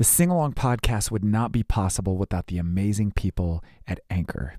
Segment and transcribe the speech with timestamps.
[0.00, 4.54] The Sing Along podcast would not be possible without the amazing people at Anchor.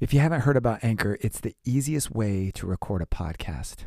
[0.00, 3.84] If you haven't heard about Anchor, it's the easiest way to record a podcast.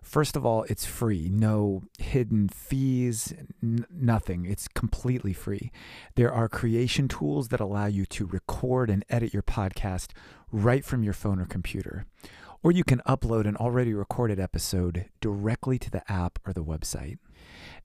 [0.00, 4.46] First of all, it's free, no hidden fees, n- nothing.
[4.46, 5.70] It's completely free.
[6.14, 10.12] There are creation tools that allow you to record and edit your podcast
[10.50, 12.06] right from your phone or computer.
[12.66, 17.18] Or you can upload an already recorded episode directly to the app or the website.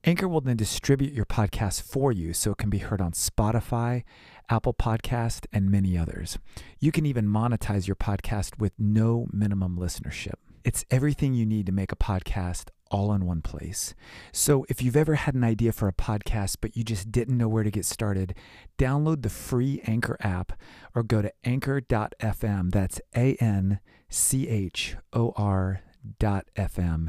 [0.03, 4.01] Anchor will then distribute your podcast for you so it can be heard on Spotify,
[4.49, 6.39] Apple Podcast, and many others.
[6.79, 10.33] You can even monetize your podcast with no minimum listenership.
[10.63, 13.93] It's everything you need to make a podcast all in one place.
[14.31, 17.47] So if you've ever had an idea for a podcast but you just didn't know
[17.47, 18.33] where to get started,
[18.79, 20.53] download the free Anchor app
[20.95, 22.71] or go to anchor.fm.
[22.71, 23.79] That's A N
[24.13, 25.81] C H O R
[26.19, 27.07] dot FM.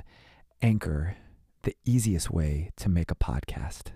[0.63, 1.17] Anchor
[1.63, 3.89] the easiest way to make a podcast.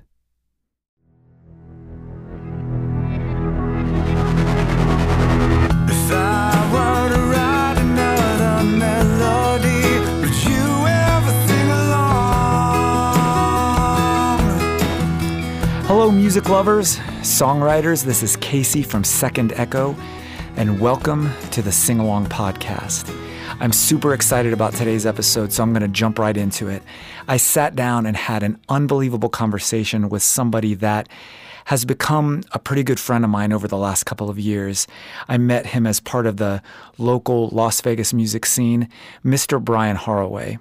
[5.88, 9.82] If I were to write another melody,
[10.20, 12.16] would you ever sing along?
[15.87, 18.04] Hello, music lovers, songwriters.
[18.04, 19.96] This is Casey from Second Echo,
[20.57, 23.15] and welcome to the Sing Along Podcast.
[23.60, 26.82] I'm super excited about today's episode, so I'm going to jump right into it.
[27.29, 31.10] I sat down and had an unbelievable conversation with somebody that
[31.66, 34.87] has become a pretty good friend of mine over the last couple of years.
[35.29, 36.63] I met him as part of the
[36.96, 38.88] local Las Vegas music scene,
[39.23, 39.63] Mr.
[39.63, 40.59] Brian Haraway.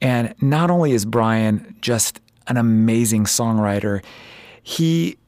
[0.00, 4.02] And not only is Brian just an amazing songwriter,
[4.64, 5.18] he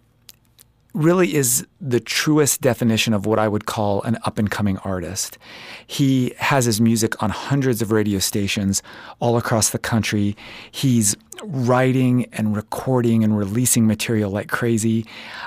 [0.95, 5.39] really is the truest definition of what I would call an up and coming artist.
[5.87, 8.83] He has his music on hundreds of radio stations
[9.19, 10.37] all across the country.
[10.71, 15.07] He's writing and recording and releasing material like crazy,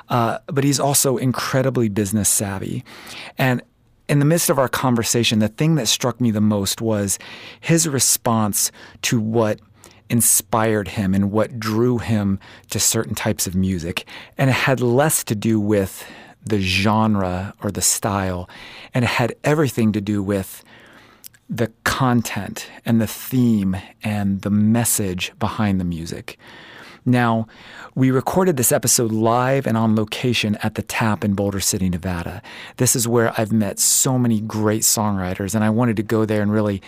[0.10, 2.84] uh, but he's also incredibly business savvy.
[3.38, 3.62] And
[4.08, 7.18] in the midst of our conversation, the thing that struck me the most was
[7.60, 8.72] his response
[9.04, 9.60] to what
[10.10, 12.40] inspired him and what drew him
[12.70, 14.06] to certain types of music.
[14.38, 16.06] And it had less to do with
[16.46, 18.48] the genre or the style,
[18.94, 20.64] and it had everything to do with
[21.50, 26.38] the content and the theme and the message behind the music.
[27.08, 27.46] Now,
[27.94, 32.42] we recorded this episode live and on location at the Tap in Boulder City, Nevada.
[32.78, 36.42] This is where I've met so many great songwriters, and I wanted to go there
[36.42, 36.82] and really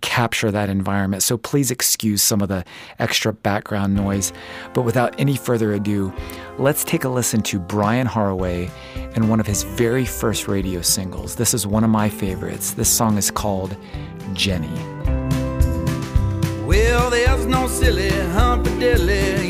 [0.00, 1.24] capture that environment.
[1.24, 2.64] So please excuse some of the
[3.00, 4.32] extra background noise.
[4.74, 6.12] But without any further ado,
[6.56, 8.70] let's take a listen to Brian Haraway
[9.16, 11.34] and one of his very first radio singles.
[11.34, 12.74] This is one of my favorites.
[12.74, 13.76] This song is called
[14.34, 14.78] Jenny.
[16.64, 19.43] Well, there's no silly, humpadilly,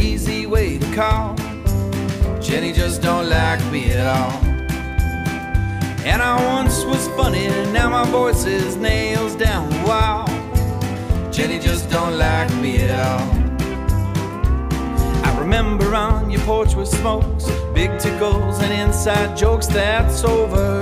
[2.41, 4.33] Jenny just don't like me at all.
[6.05, 10.27] And I once was funny, now my voice is nails down the wall.
[11.33, 13.28] Jenny just don't like me at all.
[15.25, 20.81] I remember on your porch with smokes, big tickles and inside jokes, that's over.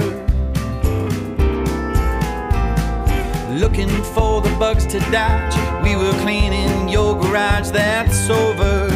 [3.52, 5.54] Looking for the bugs to dodge.
[5.84, 7.70] We were cleaning your garage.
[7.70, 8.91] That's over.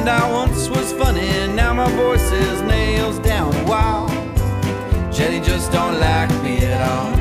[0.00, 4.08] And I once was funny, now my voice is nails down wall.
[5.12, 7.12] Jenny just don't like me at all.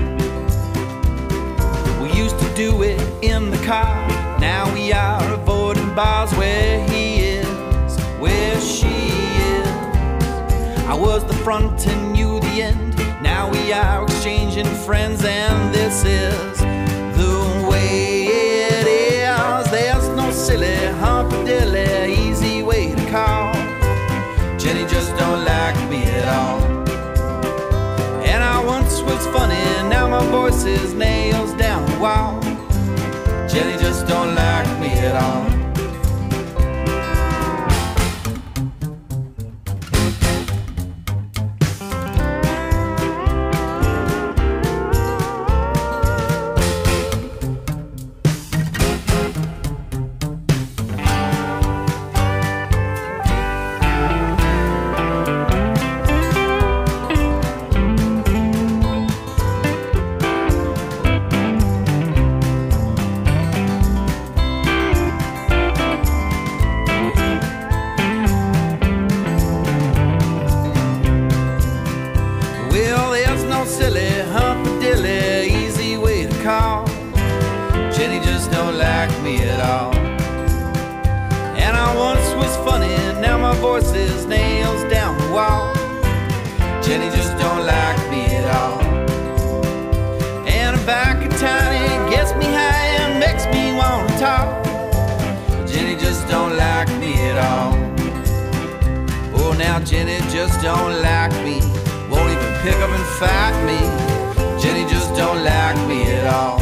[2.01, 4.07] We used to do it in the car.
[4.39, 9.67] Now we are avoiding bars where he is, where she is.
[10.87, 12.95] I was the front and you the end.
[13.21, 16.38] Now we are exchanging friends, and this is
[23.09, 23.53] call.
[24.59, 26.61] Jenny just don't like me at all.
[28.23, 32.39] And I once was funny, now my voice is nails down the wall.
[33.47, 35.58] Jenny just don't like me at all.
[93.79, 94.47] Wanna talk.
[95.67, 97.73] Jenny just don't like me at all.
[99.41, 101.59] Oh, now Jenny just don't like me.
[102.11, 103.79] Won't even pick up and fight me.
[104.61, 106.59] Jenny just don't like me at all.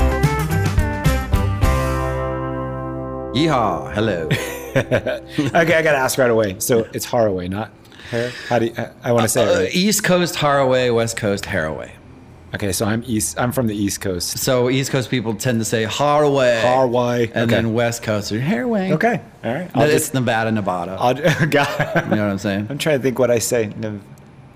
[3.35, 3.93] Yeehaw!
[3.93, 4.25] Hello.
[4.77, 6.55] okay, I gotta ask right away.
[6.59, 7.71] So it's Haraway, not
[8.11, 8.73] Har- How do you,
[9.03, 9.75] I want to say it Uh, right.
[9.75, 11.91] East Coast Haraway, West Coast Haraway.
[12.57, 13.39] Okay, so I'm east.
[13.39, 14.39] I'm from the East Coast.
[14.39, 16.59] So East Coast people tend to say Haraway.
[16.59, 17.62] Haraway, And okay.
[17.62, 18.94] then West Coast are Haraway.
[18.94, 19.69] Okay, all right.
[19.75, 20.13] I'll it's just.
[20.15, 20.98] Nevada, Nevada.
[21.00, 21.13] I'll,
[21.48, 21.69] God.
[22.09, 22.65] you know what I'm saying?
[22.71, 23.71] I'm trying to think what I say.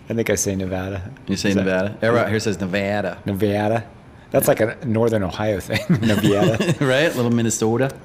[0.09, 1.11] I think I say Nevada.
[1.27, 1.95] You say Is that- Nevada?
[2.01, 3.19] Everyone out here says Nevada.
[3.27, 3.87] Nevada.
[4.31, 5.79] That's like a Northern Ohio thing.
[6.01, 6.57] Nevada.
[6.83, 7.15] right?
[7.15, 7.95] Little Minnesota.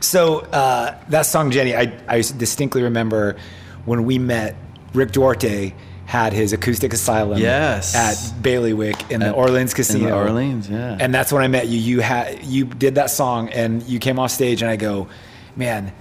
[0.00, 3.36] So uh, that song, Jenny, I, I distinctly remember
[3.84, 4.56] when we met.
[4.94, 5.72] Rick Duarte
[6.12, 7.94] had his acoustic asylum Yes.
[7.94, 10.08] at Bailiwick in the At- Orleans in Casino.
[10.10, 10.98] the Orleans, yeah.
[11.00, 11.78] And that's when I met you.
[11.78, 15.08] You had you did that song, and you came off stage, and I go,
[15.56, 15.92] man.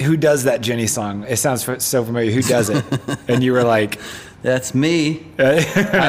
[0.00, 1.24] Who does that Jenny song?
[1.28, 2.32] It sounds so familiar.
[2.32, 2.84] Who does it?
[3.28, 4.00] and you were like,
[4.42, 5.24] That's me.
[5.38, 5.60] I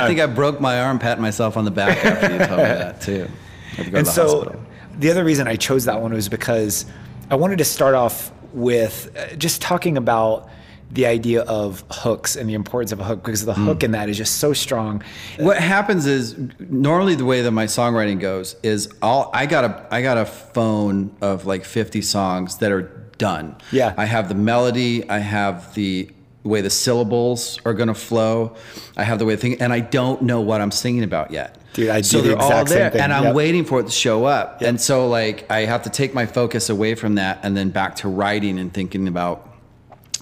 [0.08, 3.00] think I broke my arm patting myself on the back after you told me that
[3.02, 3.28] too.
[3.76, 4.66] To and to the so hospital.
[4.98, 6.88] the other reason I chose that one was because
[7.30, 10.50] I wanted to start off with uh, just talking about
[10.92, 13.66] the idea of hooks and the importance of a hook because the Hmm.
[13.66, 15.04] hook in that is just so strong.
[15.40, 19.86] What happens is normally the way that my songwriting goes is I'll I got a
[19.92, 22.84] I got a phone of like 50 songs that are
[23.18, 23.56] done.
[23.72, 23.94] Yeah.
[23.98, 26.10] I have the melody, I have the
[26.44, 28.56] way the syllables are going to flow.
[28.96, 31.58] I have the way the thing and I don't know what I'm singing about yet.
[31.74, 33.02] Dude, I so do the they're all exact same there thing.
[33.02, 33.36] and I'm Yep.
[33.36, 34.62] waiting for it to show up.
[34.62, 37.96] And so like I have to take my focus away from that and then back
[37.98, 39.50] to writing and thinking about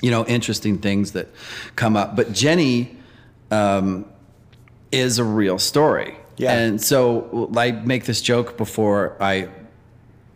[0.03, 1.29] you know interesting things that
[1.75, 2.15] come up.
[2.15, 2.95] But Jenny
[3.49, 4.05] um,
[4.91, 6.15] is a real story.
[6.37, 6.53] Yeah.
[6.53, 9.47] And so I make this joke before I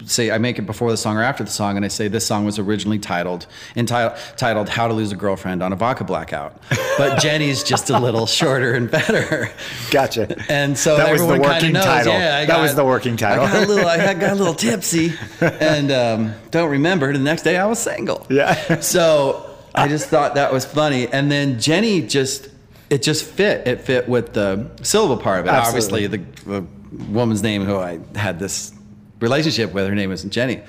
[0.06, 2.26] say I make it before the song or after the song, and I say this
[2.26, 6.62] song was originally titled entitled titled "How to Lose a Girlfriend on a Vodka Blackout,"
[6.98, 9.52] but Jenny's just a little shorter and better.
[9.92, 10.44] Gotcha.
[10.50, 12.14] And so That was the working knows, title.
[12.14, 13.46] Yeah, I That was the working title.
[13.46, 17.12] I got a little, I got a little tipsy, and um, don't remember.
[17.12, 18.26] The next day, I was single.
[18.30, 18.80] Yeah.
[18.82, 19.47] So
[19.78, 22.50] I just thought that was funny, and then Jenny just
[22.90, 23.68] it just fit.
[23.68, 25.50] It fit with the syllable part of it.
[25.50, 26.06] Absolutely.
[26.06, 28.74] Obviously, the, the woman's name who I had this
[29.20, 30.62] relationship with, her name isn't Jenny,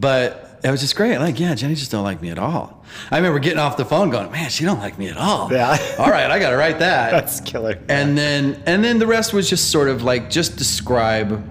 [0.00, 1.18] but it was just great.
[1.18, 2.84] Like, yeah, Jenny just don't like me at all.
[3.10, 5.76] I remember getting off the phone, going, "Man, she don't like me at all." Yeah.
[5.98, 7.10] All right, I got to write that.
[7.10, 7.78] That's killer.
[7.88, 11.42] And then and then the rest was just sort of like just describe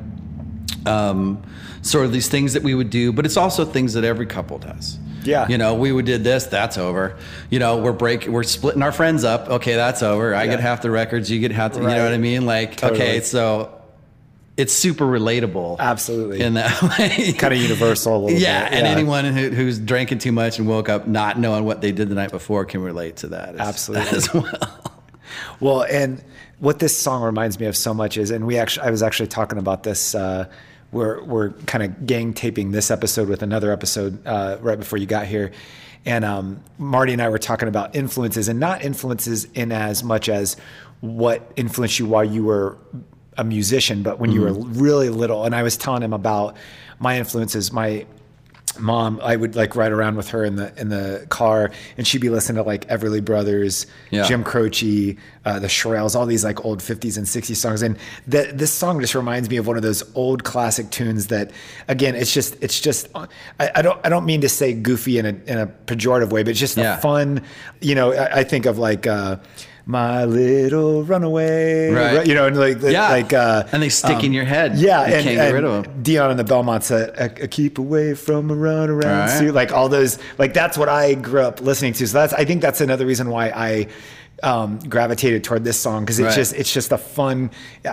[0.88, 1.44] um,
[1.82, 4.58] sort of these things that we would do, but it's also things that every couple
[4.58, 4.98] does.
[5.26, 5.48] Yeah.
[5.48, 7.18] You know, we would did this, that's over.
[7.50, 9.48] You know, we're break we're splitting our friends up.
[9.50, 10.34] Okay, that's over.
[10.36, 10.52] I Yeah.
[10.52, 12.46] get half the records, you get half the, you know what I mean?
[12.46, 13.00] Like, Totally.
[13.02, 13.80] okay, so
[14.56, 15.80] it's super relatable.
[15.80, 16.42] Absolutely.
[16.42, 17.34] In that way.
[17.34, 18.78] Kind of universal a yeah, bit.
[18.78, 22.08] and anyone who, who's drinking too much and woke up not knowing what they did
[22.10, 24.18] the night before can relate to that as, Absolutely.
[24.18, 24.80] as well.
[25.60, 26.24] Well, and
[26.60, 29.28] what this song reminds me of so much is, and we actually, I was actually
[29.28, 30.14] talking about this.
[30.14, 30.48] Uh,
[30.94, 35.06] we're we're kind of gang taping this episode with another episode uh, right before you
[35.06, 35.52] got here,
[36.06, 40.30] and um, Marty and I were talking about influences, and not influences in as much
[40.30, 40.56] as
[41.02, 42.78] what influenced you while you were
[43.38, 45.44] a musician, but when you were really little.
[45.44, 46.56] And I was telling him about
[47.00, 48.06] my influences, my
[48.80, 52.22] mom i would like ride around with her in the in the car and she'd
[52.22, 54.24] be listening to like everly brothers Yeah.
[54.28, 55.16] jim croce
[55.46, 59.02] uh, the Shirelles, all these like old 50s and 60s songs and that this song
[59.02, 61.52] just reminds me of one of those old classic tunes that
[61.90, 63.28] again it's just it's just I,
[63.76, 66.52] I don't i don't mean to say goofy in a in a pejorative way but
[66.52, 66.98] it's just Yeah.
[66.98, 67.42] a fun
[67.82, 69.36] you know i, I think of like uh
[69.86, 72.26] my little runaway Right.
[72.26, 73.10] you know and like Yeah.
[73.10, 74.78] like uh And they stick in your head.
[74.78, 76.02] yeah You and, can't get rid of 'em.
[76.04, 79.40] Dion and the Belmonts, a, a, a keep away from a run around, All right.
[79.40, 82.08] Sue, like all those, like that's what I grew up listening to.
[82.08, 83.88] So that's, I think that's another reason why I
[84.42, 86.36] um, gravitated toward this song because it's Right.
[86.36, 87.52] just, it's just a fun.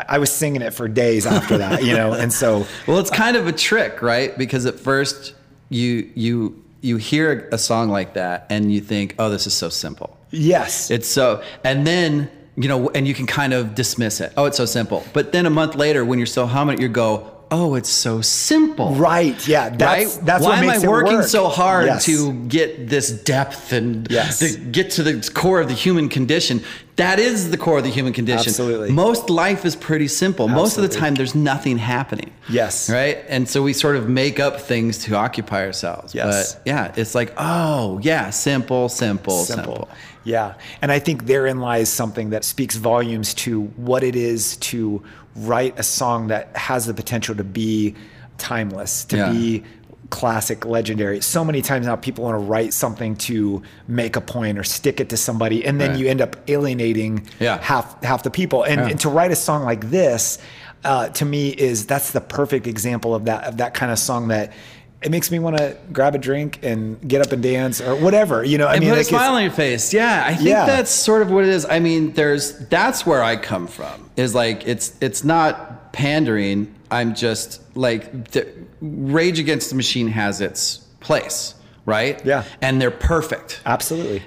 [0.08, 3.36] I was singing it for days after that, you know, and so Well, it's kind
[3.36, 4.36] of a trick, right?
[4.38, 5.34] Because at first
[5.70, 9.68] you you you hear a song like that and you think, "Oh, this is so
[9.68, 14.32] simple." Yes, It's so and then, you know, and you can kind of dismiss it.
[14.36, 15.04] Oh, it's so simple.
[15.12, 18.94] But then a month later when you're humming it, you go, oh, it's so simple.
[18.94, 19.46] Right.
[19.48, 19.70] Yeah.
[19.70, 20.26] That's right?
[20.26, 21.26] that's Why what am I working work.
[21.26, 22.04] so hard Yes.
[22.04, 24.38] to get this depth and Yes.
[24.38, 26.62] to get to the core of the human condition?
[26.96, 28.48] That is the core of the human condition.
[28.48, 28.90] Absolutely.
[28.92, 30.48] Most life is pretty simple.
[30.48, 32.30] Most of the time, there's nothing happening.
[32.50, 32.90] Yes.
[32.90, 33.18] Right.
[33.28, 36.14] And so we sort of make up things to occupy ourselves.
[36.14, 36.54] Yes.
[36.54, 39.88] But yeah, it's like, oh yeah, simple, simple, simple.
[40.24, 40.54] Yeah.
[40.82, 45.02] And I think therein lies something that speaks volumes to what it is to
[45.36, 47.94] write a song that has the potential to be
[48.38, 49.32] timeless, to Yeah.
[49.32, 49.62] be
[50.10, 51.20] classic, legendary.
[51.20, 54.98] So many times now people want to write something to make a point or stick
[55.00, 55.98] it to somebody and then Right.
[56.00, 57.58] you end up alienating Yeah.
[57.62, 58.64] half half the people.
[58.64, 58.86] And, Yeah.
[58.88, 60.38] and to write a song like this,
[60.84, 64.28] uh, to me is that's the perfect example of that of that kind of song
[64.28, 64.52] that
[65.02, 68.44] it makes me want to grab a drink and get up and dance or whatever.
[68.44, 69.94] You know, I and mean, put a smile on your face.
[69.94, 70.66] Yeah, I think Yeah.
[70.66, 71.64] that's sort of what it is.
[71.64, 74.10] I mean, there's that's where I come from.
[74.16, 76.74] Is like it's it's not pandering.
[76.90, 78.46] I'm just like the,
[78.80, 81.54] Rage Against the Machine has its place,
[81.86, 82.20] right?
[82.24, 82.44] Yeah.
[82.60, 83.60] and they're perfect.
[83.64, 84.22] Absolutely.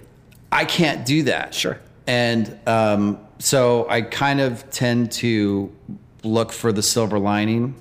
[0.52, 1.54] I can't do that.
[1.54, 1.80] Sure.
[2.08, 5.72] And um, so I kind of tend to
[6.24, 7.76] look for the silver lining.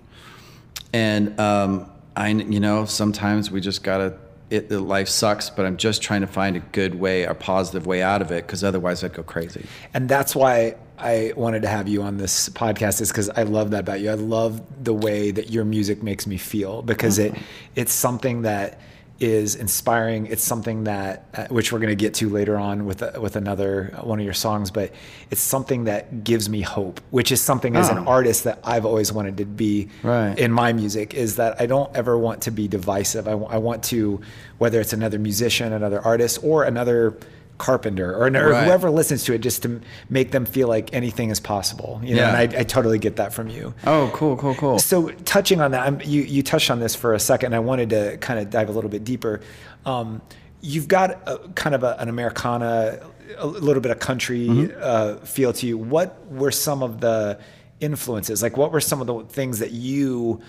[0.92, 4.16] And um, I, you know, sometimes we just gotta.
[4.50, 7.86] It, the life sucks, but I'm just trying to find a good way, a positive
[7.86, 9.64] way out of it, because otherwise I'd go crazy.
[9.94, 13.70] And that's why I wanted to have you on this podcast is because I love
[13.70, 14.10] that about you.
[14.10, 17.34] I love the way that your music makes me feel because mm-hmm.
[17.34, 17.42] it
[17.76, 18.78] it's something that
[19.22, 20.26] is inspiring.
[20.26, 23.36] It's something that uh, which we're going to get to later on with uh, with
[23.36, 24.90] another one of your songs, but
[25.30, 28.06] it's something that gives me hope, which is something as an Oh.
[28.06, 30.36] artist that I've always wanted to be Right.
[30.38, 33.28] in my music is that I don't ever want to be divisive.
[33.28, 34.20] I, I want to
[34.58, 37.14] whether it's another musician, another artist, or another
[37.62, 38.64] carpenter or, or Right.
[38.64, 42.22] whoever listens to it just to make them feel like anything is possible you know
[42.22, 42.38] Yeah.
[42.40, 44.78] and I, I totally get that from you Oh, cool, cool, cool.
[44.80, 47.60] so touching on that I'm, you, you touched on this for a second and i
[47.60, 49.40] wanted to kind of dive a little bit deeper
[49.86, 50.20] um,
[50.60, 52.98] you've got a, kind of a, an americana
[53.38, 54.78] a little bit of country Mm-hmm.
[54.82, 57.38] uh, feel to you what were some of the
[57.80, 60.40] influences like what were some of the things that you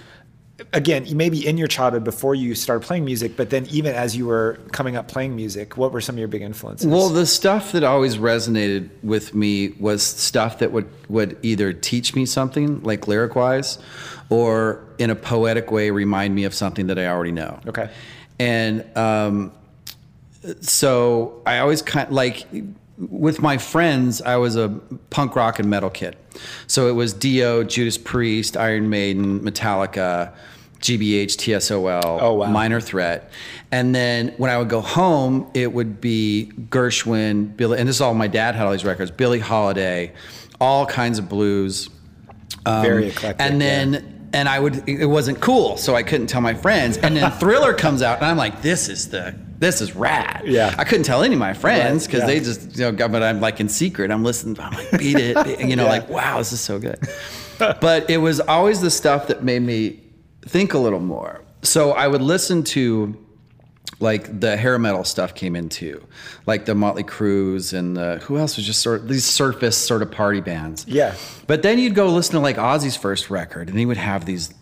[0.72, 4.26] again maybe in your childhood before you started playing music but then even as you
[4.26, 7.72] were coming up playing music what were some of your big influences Well, the stuff
[7.74, 13.08] that always resonated with me was stuff that would, would either teach me something, like
[13.08, 13.80] lyric wise,
[14.30, 17.60] or in a poetic way remind me of something that I already know.
[17.68, 17.90] Okay.
[18.40, 19.52] And um,
[20.62, 22.46] so I always kind of like
[22.98, 24.70] with my friends, I was a
[25.10, 26.16] punk rock and metal kid.
[26.68, 30.34] So it was Dio, Judas Priest, Iron Maiden, Metallica,
[30.84, 32.48] GBH, TSOL, Oh, wow.
[32.52, 33.32] Minor Threat.
[33.72, 38.02] And then when I would go home, it would be Gershwin, Billy, and this is
[38.02, 40.12] all my dad had all these records, Billie Holiday,
[40.62, 41.90] all kinds of blues.
[42.66, 44.00] Um, Very eclectic, And then yeah.
[44.34, 46.98] and I would it wasn't cool, so I couldn't tell my friends.
[46.98, 50.42] And then Thriller comes out, and I'm like, this is the this is rad.
[50.46, 50.76] Yeah.
[50.78, 52.28] I couldn't tell any of my friends Right, because yeah.
[52.28, 54.12] they just you know, got- but I'm like in secret.
[54.12, 54.60] I'm listening.
[54.60, 55.90] I'm like, beat it, you know, Yeah.
[55.90, 57.00] like wow, this is so good.
[57.58, 60.00] but it was always the stuff that made me
[60.48, 61.42] think a little more.
[61.62, 63.18] So I would listen to
[64.00, 66.06] like the hair metal stuff came into,
[66.46, 70.02] like the Motley Crues and the, who else was just sort of these surface sort
[70.02, 70.86] of party bands.
[70.88, 71.16] Yeah.
[71.48, 74.54] But then you'd go listen to like Ozzy's first record, and he would have these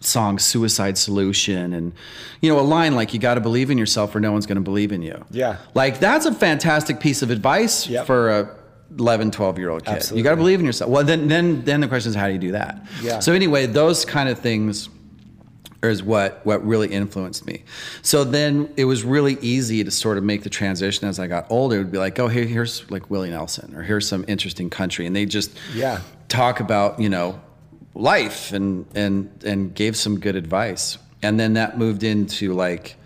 [0.00, 1.92] songs, "Suicide Solution," and
[2.40, 4.56] you know a line like "You got to believe in yourself, or no one's going
[4.56, 5.58] to believe in you." Yeah.
[5.74, 8.06] like that's a fantastic piece of advice Yep.
[8.06, 8.48] for a
[8.98, 9.94] 11, 12 year old kid.
[9.94, 10.18] Absolutely.
[10.18, 10.90] You got to believe in yourself.
[10.90, 12.86] Well, then, then, then the question is, how do you do that?
[13.02, 13.20] Yeah.
[13.20, 14.88] So anyway, those kind of things
[15.82, 17.62] is what what really influenced me.
[18.00, 21.46] So then it was really easy to sort of make the transition as I got
[21.50, 21.76] older.
[21.76, 25.04] It would be like, oh, here, here's like Willie Nelson, or here's some interesting country,
[25.06, 26.00] and they just Yeah.
[26.28, 27.38] talk about you know
[27.94, 30.96] life and and and gave some good advice.
[31.22, 32.96] And then that moved into like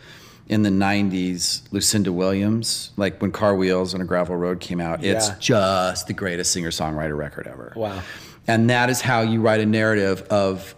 [0.49, 5.05] in the 90s lucinda williams like when car wheels on a gravel road came out
[5.05, 8.01] it's just the greatest singer-songwriter record ever Wow.
[8.47, 10.75] and that is how you write a narrative of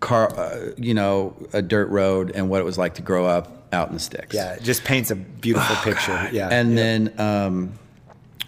[0.00, 3.66] car uh, you know a dirt road and what it was like to grow up
[3.72, 6.28] out in the sticks Yeah, it just paints a beautiful picture.
[6.32, 6.46] Yeah.
[6.46, 6.76] Oh, and yeah.
[6.76, 7.72] then um,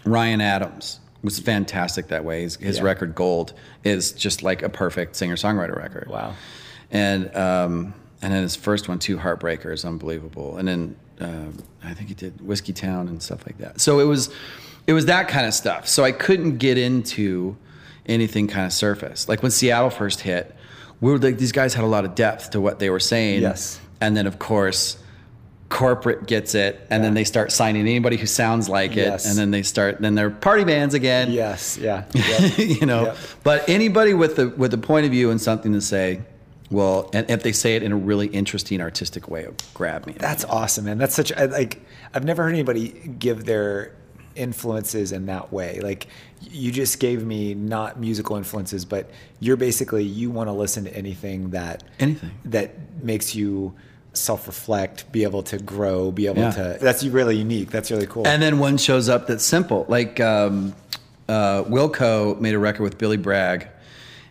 [0.05, 2.43] Ryan Adams was fantastic that way.
[2.43, 2.83] His, his Yeah.
[2.83, 3.51] record Gold
[3.83, 6.07] is just like a perfect singer songwriter record.
[6.09, 6.33] Wow.
[6.91, 10.57] And um, and then his first one, Two Heartbreaker, is unbelievable.
[10.57, 13.79] And then um I think he did Whiskeytown and stuff like that.
[13.81, 14.29] So it was
[14.87, 15.87] it was that kind of stuff.
[15.87, 17.57] So I couldn't get into
[18.05, 19.27] anything kind of surface.
[19.27, 20.55] Like when Seattle first hit,
[21.01, 23.41] we were like these guys had a lot of depth to what they were saying.
[23.41, 23.79] Yes.
[24.01, 24.97] And then of course
[25.69, 29.25] corporate gets it and then they start signing anybody who sounds like it Yes.
[29.27, 31.77] and then they start then they're party bands again Yes.
[31.77, 32.05] Yeah.
[32.13, 32.57] Yep.
[32.79, 33.17] you know Yep.
[33.43, 36.21] but anybody with the with a point of view and something to say
[36.69, 40.43] well and if they say it in a really interesting artistic way grab me That's
[40.45, 40.97] awesome, man.
[40.97, 41.81] That's such I- like
[42.13, 43.93] I've never heard anybody give their
[44.35, 45.79] influences in that way.
[45.81, 46.07] Like
[46.41, 49.09] you just gave me not musical influences, but
[49.39, 52.31] you're basically you want to listen to anything that Anything.
[52.45, 53.73] that makes you
[54.13, 56.51] self-reflect, be able to grow, be able Yeah.
[56.51, 56.77] to.
[56.81, 57.71] That's really unique.
[57.71, 58.27] That's really cool.
[58.27, 59.85] And then one shows up that's simple.
[59.87, 60.75] Like um,
[61.29, 63.67] uh, Wilco made a record with Billy Bragg,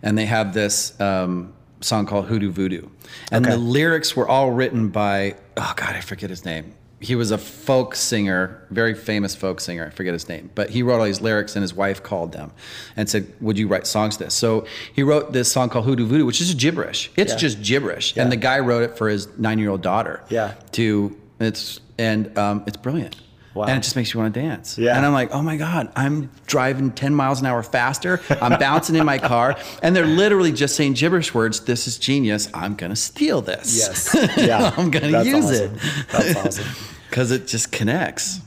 [0.02, 1.52] and they have this um,
[1.86, 2.88] song called Hoodoo Voodoo.
[3.30, 3.54] And Okay.
[3.54, 6.74] the lyrics were all written by, oh God, I forget his name.
[6.98, 9.86] He was a folk singer, very famous folk singer.
[9.86, 10.50] I forget his name.
[10.54, 12.52] But he wrote all these lyrics, and his wife called them
[12.96, 14.34] and said, Would you write songs to this?
[14.34, 14.64] So
[14.94, 17.10] he wrote this song called Hoodoo Voodoo, which is gibberish.
[17.16, 17.38] It's Yeah.
[17.38, 18.16] just gibberish.
[18.16, 18.22] Yeah.
[18.22, 20.22] And the guy wrote it for his nine year old daughter.
[20.30, 20.54] Yeah.
[20.72, 23.16] To, it's, and um, it's brilliant.
[23.56, 23.64] Wow.
[23.66, 24.76] And it just makes you want to dance.
[24.78, 24.96] Yeah.
[24.96, 28.20] And I'm like, oh my God, I'm driving 10 miles an hour faster.
[28.30, 29.56] I'm bouncing in my car.
[29.82, 31.60] And they're literally just saying gibberish words.
[31.60, 32.48] This is genius.
[32.54, 33.76] I'm going to steal this.
[33.76, 34.14] yes.
[34.36, 34.72] Yeah.
[34.76, 35.74] I'm going to use awesome.
[35.74, 35.80] it.
[36.12, 36.66] That's awesome.
[37.08, 38.40] Because it just connects.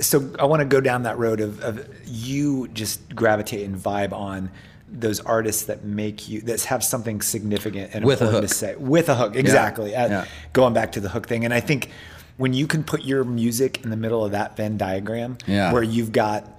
[0.00, 4.12] So I want to go down that road of, of you just gravitate and vibe
[4.12, 4.50] on
[4.88, 8.48] those artists that make you that have something significant and With a important hook.
[8.50, 10.24] to say with a hook exactly Uh, Yeah.
[10.52, 11.90] going back to the hook thing and I think
[12.36, 15.72] when you can put your music in the middle of that Venn diagram Yeah.
[15.72, 16.50] where you've got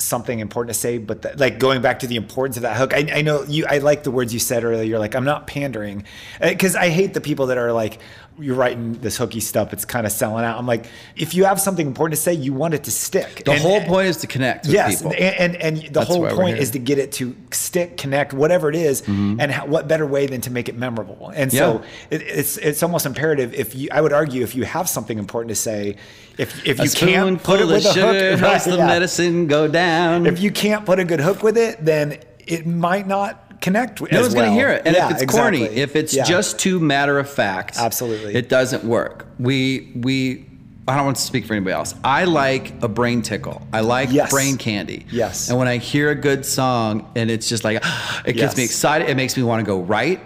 [0.00, 2.94] something important to say but that, like going back to the importance of that hook
[2.94, 5.48] I, I know you I like the words you said earlier you're like I'm not
[5.48, 6.04] pandering
[6.40, 7.98] uh, because I hate the people that are like
[8.40, 11.60] you're writing this hooky stuff it's kind of selling out I'm like if you have
[11.60, 14.26] something important to say you want it to stick The And- whole point is to
[14.26, 15.12] connect with yes people.
[15.18, 16.54] and, and and the That's whole point.
[16.54, 16.62] Mm-hmm.
[16.62, 20.26] is to get it to stick connect whatever it is, and how, what better way
[20.26, 24.00] than to make it memorable and so it, it's it's almost imperative if you i
[24.00, 25.96] would argue if you have something important to say
[26.38, 28.86] if if A you can't put it with a sugar hook helps the yeah.
[28.86, 30.26] medicine go down.
[30.26, 34.12] if you can't put a good hook with it then it might not connect with
[34.12, 34.82] no one's going to hear it.
[34.86, 36.24] And Yeah, if it's corny, if it's Yeah.
[36.24, 38.34] just too matter of fact, Absolutely.
[38.34, 39.26] it doesn't work.
[39.38, 40.44] We we
[40.86, 41.94] I don't want to speak for anybody else.
[42.02, 43.60] I like a brain tickle.
[43.74, 44.30] I like Yes.
[44.30, 45.04] brain candy.
[45.10, 45.50] Yes.
[45.50, 47.82] And when I hear a good song and it's just like
[48.24, 50.18] it gets me excited, it makes me want to go right.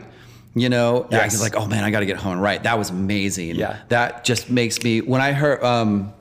[0.54, 1.40] You know, and I Yes.
[1.40, 2.62] like, oh man, I got to get home and right.
[2.62, 3.56] That was amazing.
[3.56, 3.78] Yeah.
[3.88, 6.12] That just makes me when I heard um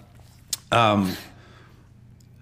[0.72, 1.16] um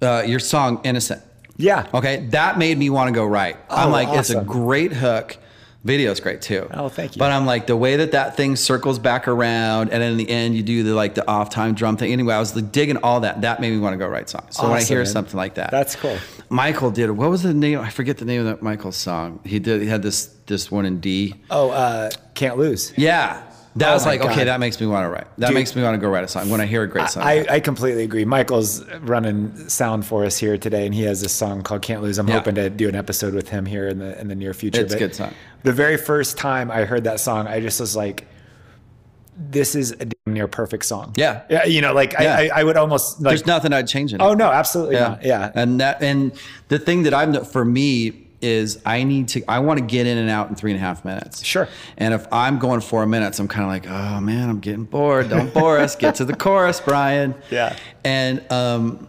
[0.01, 1.21] uh, your song "Innocent."
[1.59, 3.55] Yeah Okay, that made me want to go right.
[3.69, 5.37] I'm Oh, like, it's a great hook.
[5.85, 6.67] Video's great too.
[6.73, 7.19] Oh, thank you.
[7.19, 10.53] But I'm like the way that that thing circles back around, and in the end
[10.57, 12.11] you do the like the off time drum thing.
[12.11, 13.41] Anyway, I was like, digging all that.
[13.41, 14.57] That made me want to go right songs.
[14.57, 15.05] So when I hear man.
[15.05, 16.17] something like that, That's cool.
[16.49, 17.11] Michael did.
[17.11, 17.79] What was the name?
[17.79, 19.39] I forget the name of that Michael song.
[19.45, 19.81] He did.
[19.81, 21.35] He had this this one in D.
[21.49, 23.41] oh uh can't lose Yeah,
[23.79, 24.43] that Oh was like okay.
[24.45, 25.27] That makes me want to write.
[25.37, 25.55] That Dude.
[25.55, 27.23] makes me want to go write a song when I hear a great song.
[27.23, 28.25] I, I completely agree.
[28.25, 32.17] Michael's running sound for us here today, and he has this song called "Can't Lose."
[32.19, 32.35] I'm Yeah.
[32.35, 34.81] hoping to do an episode with him here in the in the near future.
[34.81, 35.33] It's a good song.
[35.63, 38.27] The very first time I heard that song, I just was like,
[39.37, 41.43] "This is a damn near perfect song." Yeah.
[41.49, 41.65] yeah.
[41.65, 42.35] You know, like Yeah.
[42.35, 43.31] I, I, I would almost like.
[43.31, 44.23] There's nothing I'd change in it.
[44.23, 45.23] oh no, absolutely not.
[45.23, 46.31] Yeah, And that and
[46.67, 50.17] the thing that I'm for me is I need to I want to get in
[50.17, 51.43] and out in three and a half minutes.
[51.43, 51.67] Sure.
[51.97, 55.29] And if I'm going four minutes, I'm kind of like, oh man, I'm getting bored.
[55.29, 55.95] Don't bore us.
[55.95, 57.35] Get to the chorus, Brian.
[57.49, 57.75] Yeah.
[58.03, 59.07] And um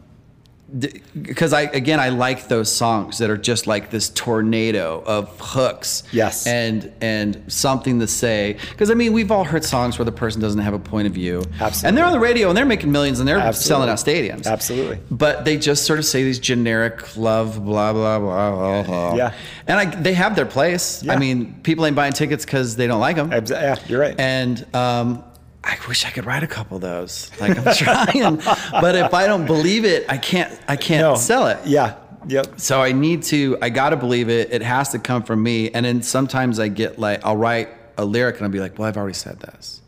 [1.21, 6.03] because I again I like those songs that are just like this tornado of hooks.
[6.13, 6.47] Yes.
[6.47, 10.41] And and something to say because I mean we've all heard songs where the person
[10.41, 11.45] doesn't have a point of view.
[11.61, 11.89] Absolutely.
[11.89, 13.69] And they're on the radio and they're making millions and they're Absolutely.
[13.69, 14.47] selling out stadiums.
[14.47, 14.99] Absolutely.
[15.11, 18.83] But they just sort of say these generic love, blah blah blah blah.
[18.83, 19.15] blah.
[19.15, 19.35] Yeah.
[19.67, 21.03] And I, they have their place.
[21.03, 21.15] Yeah.
[21.15, 23.31] I mean, people ain't buying tickets because they don't like them.
[23.31, 24.19] Yeah, you're right.
[24.19, 25.25] And um,
[25.63, 27.31] I wish I could write a couple of those.
[27.41, 28.37] Like I'm trying,
[28.81, 30.59] but if I don't believe it, I can't.
[30.69, 31.59] I can't no, sell it.
[31.67, 31.97] Yeah,
[32.27, 32.59] yep.
[32.59, 33.59] So I need to.
[33.61, 34.53] I got to believe it.
[34.53, 35.71] It has to come from me.
[35.71, 37.69] And then sometimes I get like, I'll write
[37.99, 39.83] a lyric and I'll be like, well, I've already said this.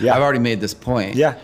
[0.00, 0.14] Yeah.
[0.14, 1.14] I've already made this point.
[1.16, 1.38] Yeah,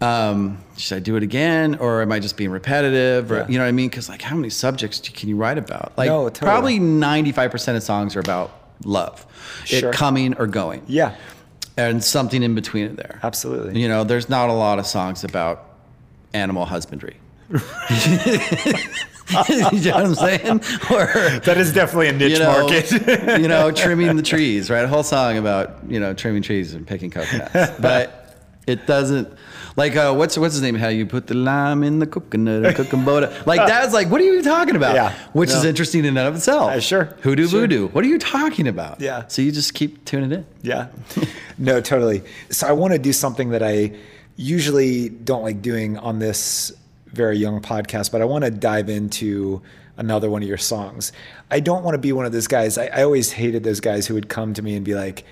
[0.00, 3.30] Um, should I do it again, or am I just being repetitive?
[3.30, 3.46] Or Yeah.
[3.48, 3.88] you know what I mean?
[3.88, 5.92] Because like, how many subjects can you write about?
[5.96, 6.40] Like, No, totally.
[6.48, 8.50] probably ninety-five percent of songs are about
[8.84, 9.24] love,
[9.64, 9.90] Sure.
[9.90, 10.82] it coming or going.
[10.88, 11.14] yeah,
[11.76, 13.20] and something in between it there.
[13.22, 13.80] Absolutely.
[13.80, 15.64] You know, there's not a lot of songs about
[16.34, 17.16] animal husbandry.
[17.50, 17.58] you
[19.30, 20.60] know what I'm saying?
[20.90, 21.06] Or
[21.40, 23.40] that is definitely a niche you know, market.
[23.40, 24.84] you know, trimming the trees, right?
[24.84, 28.21] A whole song about you know trimming trees and picking coconuts, but
[28.66, 29.28] it doesn't.
[29.74, 30.74] Like uh, what's what's his name?
[30.74, 33.46] How you put the lime in the coconut and cooking boda?
[33.46, 34.94] Like that's like what are you talking about?
[34.94, 35.14] Yeah.
[35.32, 36.70] which is interesting in and of itself.
[36.72, 37.04] Uh, sure.
[37.22, 37.60] hoodoo Sure.
[37.60, 37.88] voodoo.
[37.88, 39.00] What are you talking about?
[39.00, 39.26] Yeah.
[39.28, 40.46] So you just keep tuning in.
[40.62, 40.88] Yeah.
[41.58, 42.22] No, totally.
[42.50, 43.92] So I want to do something that I
[44.36, 46.72] usually don't like doing on this
[47.06, 49.62] very young podcast, but I want to dive into
[49.96, 51.12] another one of your songs.
[51.50, 52.78] I don't want to be one of those guys.
[52.78, 55.24] I, I always hated those guys who would come to me and be like,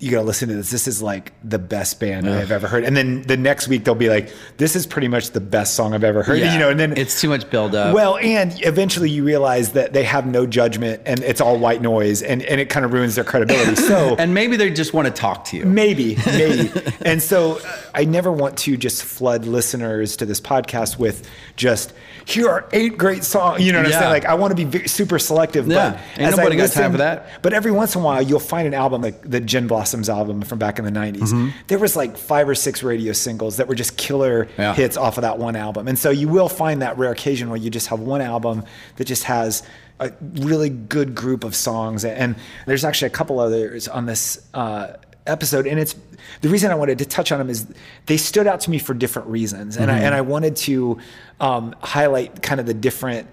[0.00, 0.70] you gotta listen to this.
[0.70, 2.84] This is like the best band I've ever heard.
[2.84, 5.92] And then the next week they'll be like, this is pretty much the best song
[5.92, 6.38] I've ever heard.
[6.38, 6.54] Yeah.
[6.54, 7.94] You know, and then it's too much build up.
[7.94, 12.22] well, and eventually you realize that they have no judgment and it's all white noise
[12.22, 13.76] and, and it kind of ruins their credibility.
[13.76, 15.66] So and maybe they just want to talk to you.
[15.66, 16.72] Maybe, maybe.
[17.02, 21.92] and so uh, I never want to just flood listeners to this podcast with just
[22.24, 23.62] here are eight great songs.
[23.62, 24.10] You know what I'm saying?
[24.10, 25.66] Like I want to be super selective.
[25.66, 25.90] Yeah.
[25.90, 27.42] But Ain't as I nobody got time for that.
[27.42, 30.42] But every once in a while, you'll find an album like the Gin Blossoms album
[30.42, 31.18] from back in the '90s.
[31.18, 31.48] Mm-hmm.
[31.66, 34.72] There was like five or six radio singles that were just killer Yeah.
[34.74, 35.88] hits off of that one album.
[35.88, 38.62] And so you will find that rare occasion where you just have one album
[38.96, 39.64] that just has
[39.98, 42.04] a really good group of songs.
[42.04, 44.94] And there's actually a couple others on this uh,
[45.26, 45.66] episode.
[45.66, 45.96] And it's
[46.40, 47.66] the reason I wanted to touch on them is
[48.06, 49.76] they stood out to me for different reasons.
[49.76, 50.98] And, I, and I wanted to
[51.40, 53.26] um, highlight kind of the different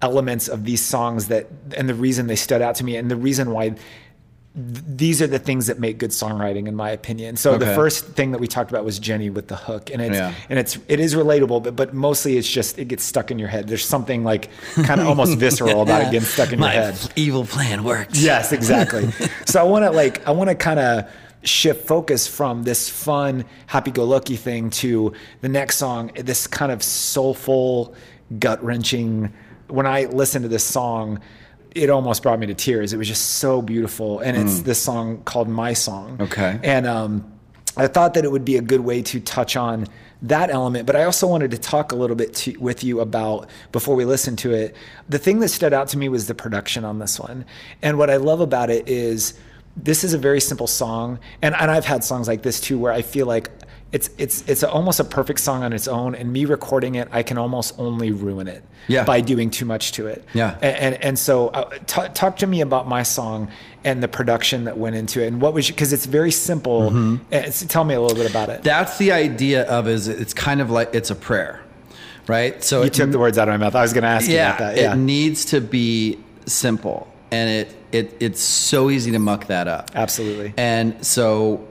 [0.00, 3.16] elements of these songs that and the reason they stood out to me and the
[3.16, 3.74] reason why
[4.60, 8.32] these are the things that make good songwriting in my opinion so the first thing
[8.32, 10.34] that we talked about was jenny with the hook and it's Yeah.
[10.50, 13.48] and it's it is relatable but but mostly it's just it gets stuck in your
[13.48, 14.50] head there's something like
[14.82, 18.16] kind of almost visceral about it getting stuck in My your head evil plan worked.
[18.16, 19.10] Yes, exactly.
[19.46, 21.08] so I want to like I want to kind of
[21.44, 27.94] shift focus from this fun happy-go-lucky thing to the next song, this kind of soulful,
[28.38, 29.32] gut-wrenching.
[29.68, 31.20] When I listen to this song,
[31.78, 32.92] it almost brought me to tears.
[32.92, 36.58] It was just so beautiful, and it's this song called "My Song." Okay.
[36.62, 37.32] and um,
[37.76, 39.86] I thought that it would be a good way to touch on
[40.22, 43.48] that element, but I also wanted to talk a little bit to, with you about
[43.70, 44.74] before we listen to it.
[45.08, 47.44] The thing that stood out to me was the production on this one,
[47.82, 49.34] and what I love about it is
[49.76, 52.92] this is a very simple song, and and I've had songs like this too where
[52.92, 53.50] I feel like.
[53.90, 57.22] It's it's it's almost a perfect song on its own, and me recording it, I
[57.22, 59.04] can almost only ruin it Yeah.
[59.04, 60.24] by doing too much to it.
[60.34, 60.58] Yeah.
[60.60, 63.48] and and, and so uh, t- talk to me about my song
[63.84, 66.90] and the production that went into it, and what was because it's very simple.
[66.90, 67.32] Mm-hmm.
[67.32, 68.62] Uh, tell me a little bit about it.
[68.62, 71.62] That's the idea of is it's kind of like it's a prayer,
[72.26, 72.62] right?
[72.62, 73.74] So You it, took the words out of my mouth.
[73.74, 74.76] I was going to ask you about that.
[74.76, 79.66] Yeah, it needs to be simple, and it it it's so easy to muck that
[79.66, 79.92] up.
[79.94, 80.52] absolutely.
[80.58, 81.66] And so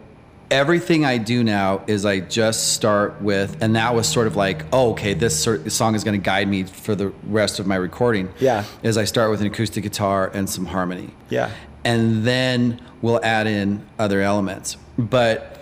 [0.50, 4.66] everything I do now is I just start with, and that was sort of like,
[4.72, 8.32] oh, okay, this song is going to guide me for the rest of my recording.
[8.40, 8.64] Yeah.
[8.84, 11.12] Is I start with an acoustic guitar and some harmony.
[11.30, 11.52] Yeah.
[11.84, 14.78] And then we'll add in other elements.
[14.98, 15.60] But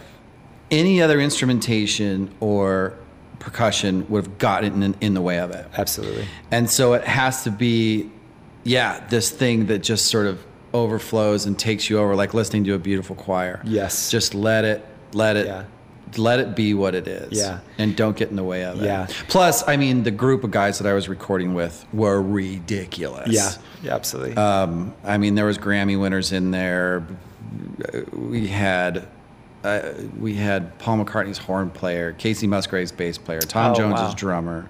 [0.71, 2.97] any other instrumentation or
[3.39, 5.67] percussion would have gotten in, in the way of it.
[5.77, 6.27] Absolutely.
[6.51, 8.09] And so it has to be,
[8.63, 10.43] yeah, this thing that just sort of
[10.75, 13.61] overflows and takes you over, like listening to a beautiful choir.
[13.65, 14.09] Yes.
[14.11, 15.63] Just let it, let it, Yeah.
[16.17, 17.37] let it be what it is.
[17.37, 17.59] Yeah.
[17.77, 18.85] And don't get in the way of it.
[18.85, 19.07] Yeah.
[19.27, 23.29] Plus, I mean, the group of guys that I was recording with were ridiculous.
[23.29, 23.51] Yeah.
[23.81, 23.95] Yeah.
[23.95, 24.35] Absolutely.
[24.37, 27.05] Um, I mean, there was Grammy winners in there.
[28.13, 29.07] We had.
[29.63, 34.13] Uh, we had Paul McCartney's horn player, Kacey Musgraves' bass player, Tom Oh, Jones's wow.
[34.15, 34.69] drummer,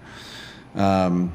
[0.74, 1.34] um,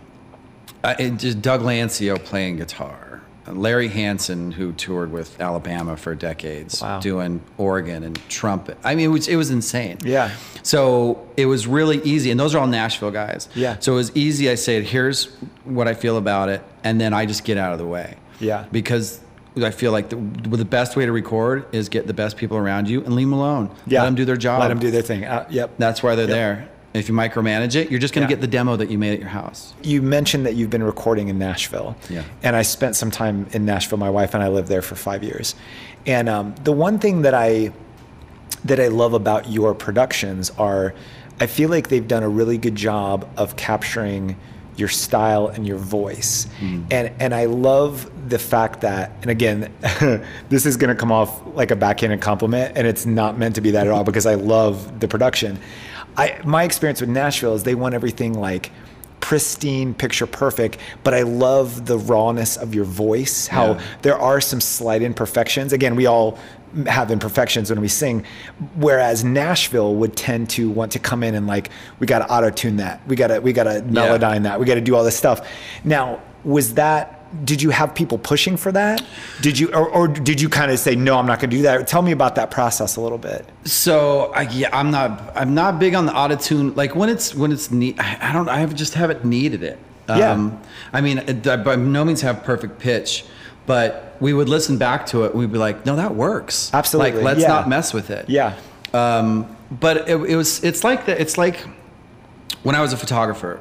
[0.83, 3.10] and just Doug Lancio playing guitar,
[3.47, 7.01] Larry Hansen who toured with Alabama for decades, Wow.
[7.01, 8.77] doing organ and trumpet.
[8.85, 9.99] I mean, it was it was insane.
[10.05, 10.31] Yeah.
[10.63, 13.49] So it was really easy, and those are all Nashville guys.
[13.55, 13.77] Yeah.
[13.81, 14.51] So it was easy.
[14.51, 15.27] I said, "Here's
[15.65, 18.17] what I feel about it," and then I just get out of the way.
[18.41, 18.67] Yeah.
[18.71, 19.21] Because
[19.61, 22.89] I feel like the, the best way to record is get the best people around
[22.89, 23.69] you and leave them alone.
[23.87, 24.01] yeah.
[24.01, 24.61] Let them do their job.
[24.61, 25.25] Let them do their thing.
[25.25, 25.73] Uh, yep.
[25.77, 26.35] That's why they're Yep.
[26.37, 26.69] there.
[26.93, 28.37] If you micromanage it, you're just going to Yeah.
[28.37, 29.75] get the demo that you made at your house.
[29.83, 31.95] you mentioned that you've been recording in Nashville.
[32.09, 32.23] Yeah.
[32.43, 33.99] And I spent some time in Nashville.
[33.99, 35.55] My wife and I lived there for five years.
[36.07, 37.73] And um, the one thing that I
[38.65, 40.93] that I love about your productions are
[41.41, 44.37] I feel like they've done a really good job of capturing
[44.77, 46.47] your style and your voice.
[46.91, 49.73] And and I love the fact that and again
[50.49, 53.61] this is going to come off like a backhanded compliment and it's not meant to
[53.61, 55.59] be that at all because I love the production.
[56.17, 58.71] I my experience with Nashville is they want everything like
[59.21, 63.81] pristine, picture perfect, but I love the rawness of your voice, how Yeah.
[64.03, 65.73] there are some slight imperfections.
[65.75, 66.39] Again, we all
[66.87, 68.25] have imperfections when we sing,
[68.77, 71.69] whereas Nashville would tend to want to come in and like,
[71.99, 73.07] we got to auto tune that.
[73.07, 74.59] We got to, we got to melodyne that.
[74.59, 75.47] We got to do all this stuff.
[75.85, 79.03] Now, was that, did you have people pushing for that?
[79.41, 81.63] Did you, or, or did you kind of say, no, I'm not going to do
[81.63, 81.87] that?
[81.87, 83.47] Tell me about that process a little bit.
[83.65, 86.75] So I, yeah, I'm not I'm not big on the auto tune.
[86.75, 89.79] Like when it's when it's need, I I don't I have just haven't needed it.
[90.09, 90.33] Yeah.
[90.93, 93.25] I mean, I by no means have perfect pitch,
[93.67, 95.35] but we would listen back to it.
[95.35, 96.73] We'd be like, no, that works.
[96.75, 97.49] Absolutely, Like let's yeah.
[97.49, 98.29] not mess with it.
[98.29, 98.57] Yeah.
[98.93, 101.65] Um, but it, it was it's like that it's like
[102.65, 103.61] when I was a photographer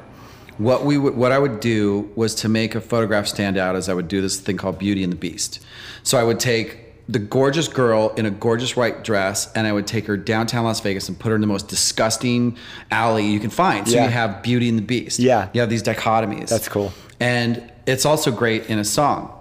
[0.60, 3.88] what we would, what I would do was to make a photograph stand out as
[3.88, 5.58] I would do this thing called Beauty and the Beast.
[6.02, 9.86] So I would take the gorgeous girl in a gorgeous white dress and I would
[9.86, 12.56] take her downtown Las Vegas and put her in the most disgusting
[12.90, 13.88] alley you can find.
[13.88, 14.04] So Yeah.
[14.04, 15.18] you have Beauty and the Beast.
[15.18, 15.48] Yeah.
[15.54, 16.50] You have these dichotomies.
[16.50, 16.92] That's cool.
[17.18, 19.32] And it's also great in a song.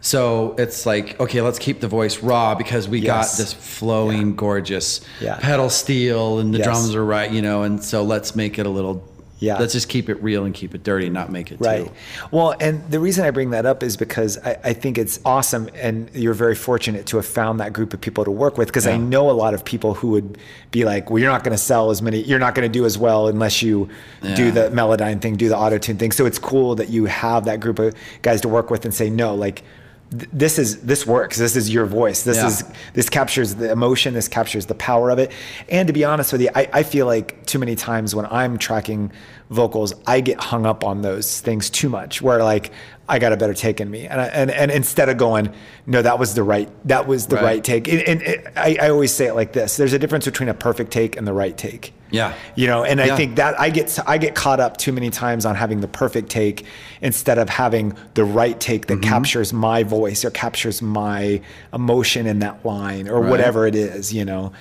[0.00, 3.32] So it's like, okay, let's keep the voice raw because we Yes.
[3.32, 5.36] got this flowing, gorgeous Yeah.
[5.40, 6.66] pedal steel and the Yes.
[6.66, 9.04] drums are right, you know, and so let's make it a little,
[9.40, 9.58] Yeah.
[9.58, 11.86] let's just keep it real and keep it dirty, and not make it Right.
[11.86, 11.92] too.
[12.30, 15.68] Well, and the reason I bring that up is because I, I think it's awesome,
[15.74, 18.68] and you're very fortunate to have found that group of people to work with.
[18.68, 20.38] Because I know a lot of people who would
[20.70, 22.20] be like, "Well, you're not going to sell as many.
[22.22, 23.88] You're not going to do as well unless you
[24.36, 27.46] do the Melodyne thing, do the auto tune thing." So it's cool that you have
[27.46, 29.62] that group of guys to work with and say, "No, like."
[30.10, 31.38] Th- This is this works.
[31.38, 32.22] This is your voice.
[32.22, 32.46] This Yeah.
[32.48, 34.14] is this captures the emotion.
[34.14, 35.32] This captures the power of it.
[35.68, 38.58] And to be honest with you, I, I feel like too many times when I'm
[38.58, 39.10] tracking
[39.50, 42.22] vocals, I get hung up on those things too much.
[42.22, 42.70] Where like
[43.08, 45.52] I got a better take in me, and I, and and instead of going,
[45.86, 47.64] no, that was the right that was the right, Right.
[47.64, 47.88] take.
[47.88, 50.54] And, and it, I, I always say it like this: there's a difference between a
[50.54, 51.92] perfect take and the right take.
[52.10, 52.32] Yeah.
[52.56, 53.16] You know, and I Yeah.
[53.16, 56.28] think that I get I get caught up too many times on having the perfect
[56.30, 56.64] take
[57.00, 59.00] instead of having the right take Mm-hmm.
[59.00, 61.40] that captures my voice or captures my
[61.72, 63.30] emotion in that line or Right.
[63.30, 64.52] whatever it is, you know.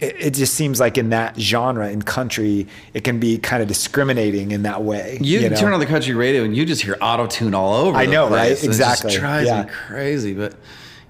[0.00, 3.66] It, it just seems like in that genre in country, it can be kind of
[3.68, 5.18] discriminating in that way.
[5.20, 5.56] You, know?
[5.56, 7.96] turn on the country radio and you just hear auto tune all over.
[7.98, 8.46] I the know, right?
[8.48, 8.62] place.
[8.62, 9.16] It just Exactly.
[9.16, 9.62] drives Yeah.
[9.64, 10.34] me crazy.
[10.34, 10.52] But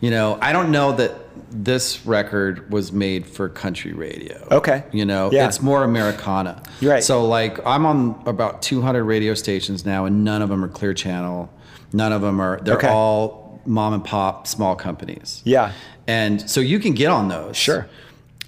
[0.00, 1.12] you know, I don't know that
[1.50, 4.46] this record was made for country radio.
[4.50, 4.84] Okay.
[4.92, 5.46] You know, Yeah.
[5.48, 6.62] it's more Americana.
[6.80, 7.02] You're right.
[7.04, 10.94] So like, I'm on about 200 radio stations now, and none of them are Clear
[10.94, 11.50] Channel.
[11.92, 12.60] None of them are.
[12.62, 12.88] They're Okay.
[12.88, 15.40] all mom and pop small companies.
[15.44, 15.72] Yeah.
[16.06, 17.56] And so you can get on those.
[17.56, 17.86] Sure.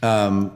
[0.02, 0.52] Um,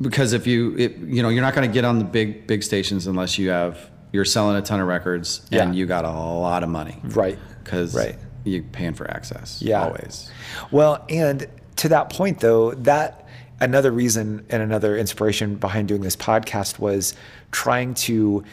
[0.00, 2.62] because if you it, you know you're not going to get on the big big
[2.62, 3.76] stations unless you have
[4.12, 5.62] you're selling a ton of records Yeah.
[5.64, 7.38] and you got a lot of money Right.
[7.62, 8.16] because Right.
[8.44, 9.84] You're paying for access Yeah.
[9.84, 10.30] always
[10.70, 13.26] Well, and to that point, though, that
[13.60, 17.14] another reason and another inspiration behind doing this podcast was
[17.50, 18.44] trying to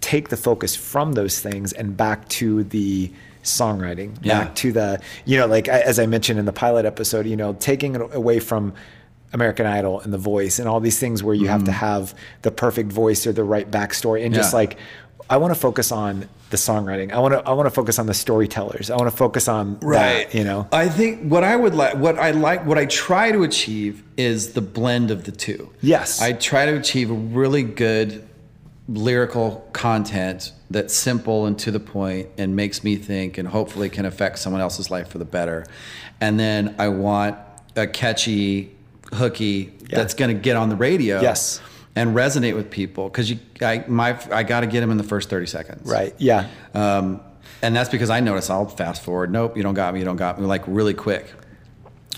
[0.00, 3.10] take the focus from those things and back to the
[3.42, 4.44] songwriting, Yeah.
[4.44, 7.54] back to the, you know, like as I mentioned in the pilot episode, you know,
[7.54, 8.72] taking it away from
[9.32, 12.50] American Idol and The Voice and all these things where you have to have the
[12.50, 14.54] perfect voice or the right backstory and just Mm.
[14.54, 14.76] Like
[15.28, 17.12] I want to focus on the songwriting.
[17.12, 18.90] I want to I want to focus on the storytellers.
[18.90, 20.68] I want to focus on that, you know.
[20.72, 24.52] i think what i would like what i like what i try to achieve is
[24.52, 26.22] the blend of the two Yes.
[26.22, 28.26] i try to achieve a really good
[28.88, 34.04] lyrical content that's simple and to the point and makes me think and hopefully can
[34.04, 35.66] affect someone else's life for the better.
[36.20, 37.36] And then I want
[37.74, 38.74] a catchy
[39.12, 39.98] hooky Yeah.
[39.98, 41.20] that's going to get on the radio.
[41.20, 41.60] Yes.
[41.96, 45.02] And resonate with people because you, I, my, I got to get them in the
[45.02, 45.90] first thirty seconds.
[45.90, 46.14] Right.
[46.18, 46.46] Yeah.
[46.74, 47.20] Um,
[47.62, 49.32] and that's because I notice I'll fast forward.
[49.32, 50.00] Nope, you don't got me.
[50.00, 50.46] You don't got me.
[50.46, 51.26] Like really quick.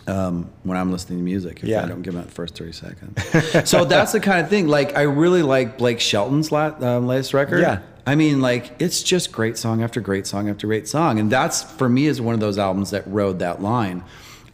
[0.07, 1.85] Um, when I'm listening to music, if Yeah.
[1.85, 3.69] I don't give them the first 30 seconds.
[3.71, 4.67] so that's the kind of thing.
[4.67, 7.61] Like I really like Blake Shelton's la- um, latest record.
[7.61, 7.81] Yeah.
[8.07, 11.63] I mean, like it's just great song after great song after great song, and that's
[11.63, 14.03] for me is one of those albums that rode that line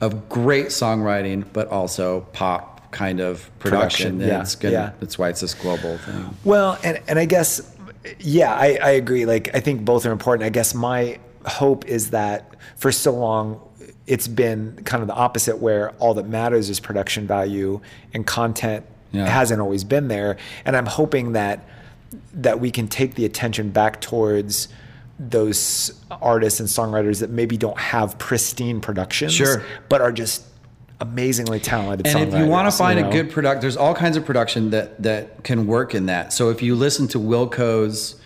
[0.00, 4.12] of great songwriting, but also pop kind of production.
[4.18, 4.92] Production, yeah, it's gonna, yeah.
[5.00, 6.34] That's why it's this global thing.
[6.44, 7.60] Well, and and I guess
[8.20, 9.26] yeah, I, I agree.
[9.26, 10.46] Like I think both are important.
[10.46, 13.60] I guess my hope is that for so long
[14.06, 17.80] it's been kind of the opposite where all that matters is production value
[18.12, 19.26] and content Yeah.
[19.26, 20.36] hasn't always been there.
[20.64, 21.66] And I'm hoping that
[22.34, 24.68] that we can take the attention back towards
[25.18, 29.62] those artists and songwriters that maybe don't have pristine productions Sure.
[29.88, 30.42] but are just
[31.04, 33.08] amazingly talented And if you want to find know?
[33.08, 36.32] a good product, there's all kinds of production that that can work in that.
[36.32, 38.16] So if you listen to Wilco's,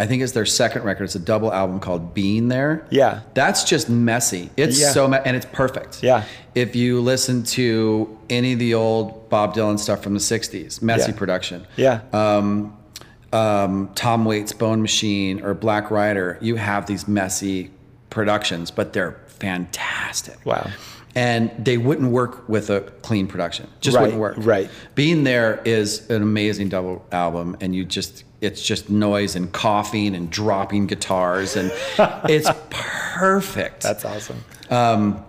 [0.00, 1.04] I think it's their second record.
[1.04, 2.86] It's a double album called Being There.
[2.90, 3.20] Yeah.
[3.34, 4.50] that's just messy.
[4.56, 4.90] It's Yeah.
[4.92, 6.02] so me- and it's perfect.
[6.02, 6.22] Yeah.
[6.54, 11.10] If you listen to any of the old Bob Dylan stuff from the '60s, messy
[11.10, 11.16] Yeah.
[11.18, 11.66] production.
[11.76, 12.00] Yeah.
[12.12, 12.74] Um,
[13.32, 17.70] um, Tom Waits' Bone Machine or Black Rider, you have these messy
[18.10, 20.38] productions, but they're fantastic.
[20.44, 20.66] Wow.
[21.18, 23.66] And they wouldn't work with a clean production.
[23.80, 24.36] Just Right, wouldn't work.
[24.38, 24.70] right.
[24.94, 30.14] Being there is an amazing double album, and you just it's just noise and coughing
[30.14, 31.72] and dropping guitars, and
[32.28, 33.82] it's perfect.
[33.82, 34.44] That's awesome.
[34.70, 35.24] Um,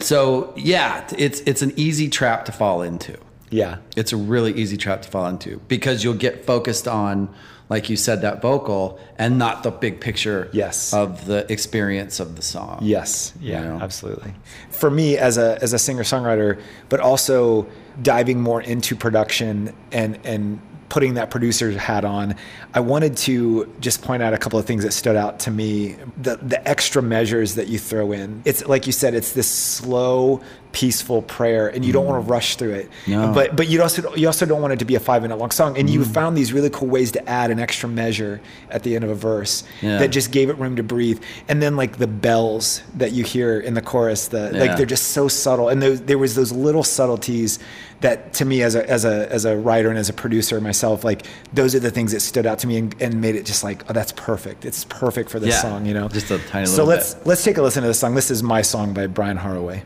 [0.00, 3.16] so yeah, it's it's an easy trap to fall into.
[3.50, 3.78] Yeah.
[3.96, 7.28] It's a really easy trap to fall into because you'll get focused on
[7.72, 10.92] like you said, that vocal, and not the big picture Yes.
[10.92, 12.80] of the experience of the song.
[12.82, 13.78] Yes, yeah, know?
[13.80, 14.34] absolutely.
[14.70, 17.66] For me, as a as a singer songwriter, but also
[18.02, 22.34] diving more into production and and putting that producer hat on,
[22.74, 25.96] I wanted to just point out a couple of things that stood out to me.
[26.20, 28.42] The the extra measures that you throw in.
[28.44, 32.30] It's like you said, it's this slow, peaceful prayer, and you don't want to mm.
[32.30, 32.90] rush through it.
[33.06, 33.32] No.
[33.32, 35.50] But but you also you also don't want it to be a five minute long
[35.50, 35.78] song.
[35.78, 36.12] And you mm.
[36.14, 39.14] found these really cool ways to add an extra measure at the end of a
[39.14, 39.98] verse Yeah.
[39.98, 41.22] that just gave it room to breathe.
[41.48, 44.60] And then like the bells that you hear in the chorus, the Yeah.
[44.60, 45.68] like they're just so subtle.
[45.68, 47.58] And those, there was those little subtleties
[48.00, 51.04] that to me as a as a as a writer and as a producer myself,
[51.04, 53.62] like those are the things that stood out to me and, and made it just
[53.62, 54.64] like, oh, that's perfect.
[54.64, 55.60] It's perfect for this Yeah.
[55.62, 56.08] song, you know.
[56.08, 57.26] Just a tiny little So let's bit.
[57.26, 58.14] let's take a listen to this song.
[58.14, 59.82] This is my song by Brian Haraway.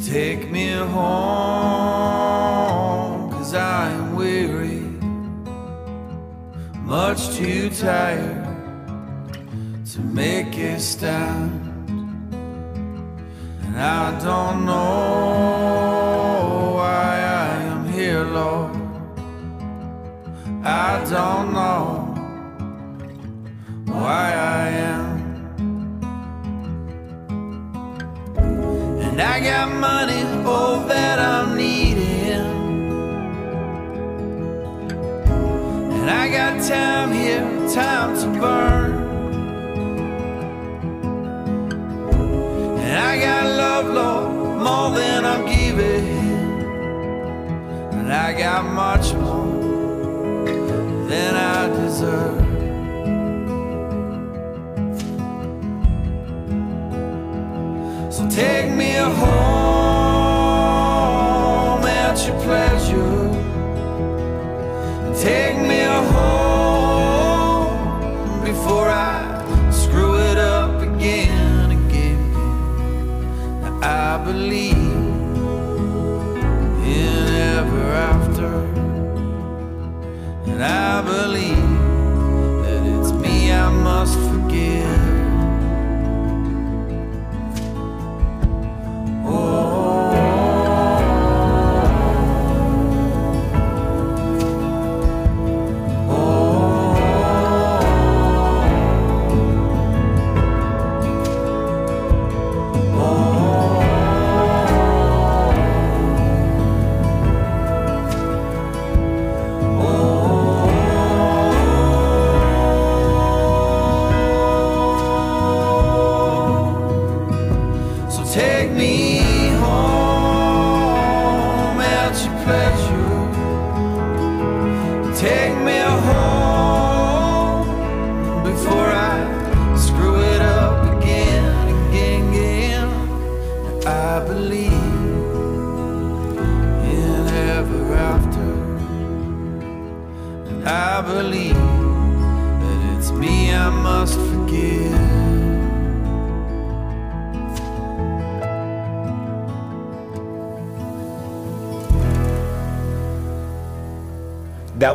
[0.00, 0.90] Take me home,
[3.30, 4.80] cause I am weary,
[6.80, 8.46] much too tired
[9.92, 11.50] to make a stand.
[13.62, 18.74] And I don't know why I am here, Lord.
[20.64, 22.14] I don't know
[23.86, 25.11] why I am.
[29.12, 32.32] And I got money, oh, that I'm needing.
[35.92, 37.44] And I got time here,
[37.74, 38.92] time to burn.
[42.80, 46.08] And I got love, Lord, more than I'm giving.
[47.92, 50.46] And I got much more
[51.06, 52.51] than I deserve.
[58.22, 59.24] So take me home
[61.84, 63.30] at your pleasure.
[65.20, 65.71] Take me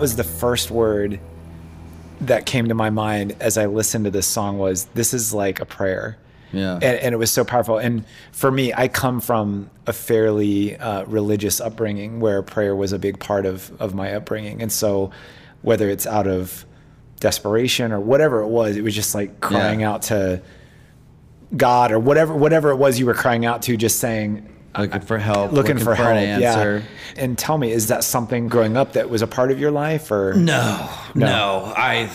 [0.07, 1.19] was the first word
[2.21, 5.59] that came to my mind as I listened to this song was this is like
[5.59, 6.17] a prayer.
[6.53, 6.75] Yeah.
[6.75, 7.77] And, and it was so powerful.
[7.77, 12.99] And for me, I come from a fairly uh, religious upbringing where prayer was a
[12.99, 14.61] big part of, of my upbringing.
[14.61, 15.11] And so
[15.61, 16.65] whether it's out of
[17.19, 19.91] desperation or whatever it was, it was just like crying Yeah.
[19.91, 20.41] out to
[21.57, 24.47] God or whatever, whatever it was you were crying out to, just saying,
[24.79, 25.51] Looking for help.
[25.51, 26.09] looking, for, help.
[26.09, 26.83] an answer.
[27.15, 27.23] Yeah.
[27.23, 30.11] And tell me, is that something growing up that was a part of your life
[30.11, 30.33] or?
[30.33, 31.25] No, No.
[31.25, 32.09] no, I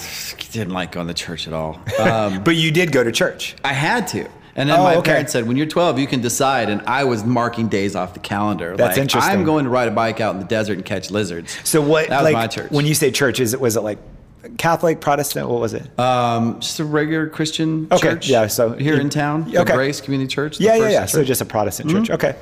[0.53, 1.81] didn't like going to church at all.
[1.99, 3.57] Um, But you did go to church.
[3.65, 4.29] I had to.
[4.55, 5.13] And then Oh, my okay.
[5.13, 6.69] parents said, when you're 12, you can decide.
[6.69, 8.77] And I was marking days off the calendar.
[8.77, 9.33] That's like, interesting.
[9.33, 11.57] I'm going to ride a bike out in the desert and catch lizards.
[11.65, 12.09] So what?
[12.11, 12.71] That was like my church.
[12.71, 13.99] when you say church, is it was it like
[14.59, 15.49] Catholic, Protestant?
[15.49, 15.99] What was it?
[15.99, 18.29] um, just a regular Christian Okay, church.
[18.29, 19.59] yeah, so here you- in town, okay.
[19.65, 20.59] the Grace Community Church.
[20.59, 21.07] the yeah, yeah, yeah.
[21.07, 21.29] So church.
[21.29, 22.03] just a Protestant Mm-hmm.
[22.05, 22.11] church.
[22.11, 22.37] Okay.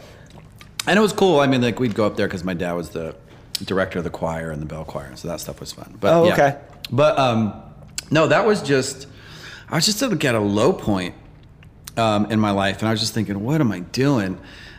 [0.91, 1.39] And it was cool.
[1.39, 3.15] I mean, like we'd go up there because my dad was the
[3.65, 5.97] director of the choir and the bell choir, so that stuff was fun.
[6.01, 6.33] But Oh, yeah.
[6.33, 6.59] okay.
[6.91, 7.55] But um,
[8.11, 9.07] no, that was just
[9.69, 11.15] I was just at a low point
[11.97, 14.37] um, in my life, and I was just thinking, what am I doing?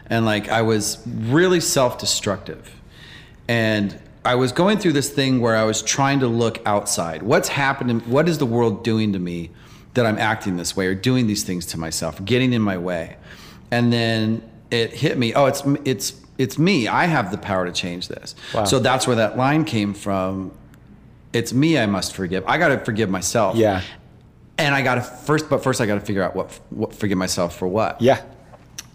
[0.07, 2.69] And like I was really self-destructive,
[3.47, 7.23] and I was going through this thing where I was trying to look outside.
[7.23, 8.01] What's happening?
[8.01, 9.51] What is the world doing to me
[9.93, 13.15] that I'm acting this way or doing these things to myself, getting in my way?
[13.71, 15.33] And then it hit me.
[15.33, 16.87] Oh, it's it's it's me.
[16.87, 18.35] I have the power to change this.
[18.53, 18.63] Wow.
[18.65, 20.51] So that's where that line came from.
[21.33, 22.43] It's me I must forgive.
[22.47, 23.55] I got to forgive myself.
[23.55, 23.81] Yeah.
[24.57, 27.17] And I got to first, but first I got to figure out what, what forgive
[27.17, 28.01] myself for what.
[28.01, 28.21] Yeah.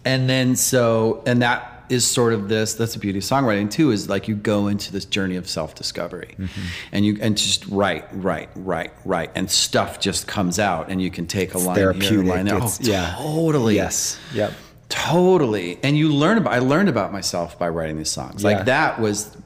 [0.05, 2.75] And then so, and that is sort of this.
[2.75, 3.91] That's the beauty of songwriting too.
[3.91, 6.61] Is like you go into this journey of self discovery, Mm-hmm.
[6.93, 11.11] and you and just write, write, write, write, and stuff just comes out, and you
[11.11, 12.27] can take a line here, a therapeutic.
[12.27, 12.57] line there.
[12.57, 13.15] It's- oh, yeah.
[13.19, 13.77] totally.
[13.77, 14.19] Yes.
[14.35, 14.53] Yep.
[14.89, 15.79] Totally.
[15.83, 18.43] And you learn about I learned about myself by writing these songs.
[18.43, 18.51] Yeah.
[18.51, 19.37] Like that was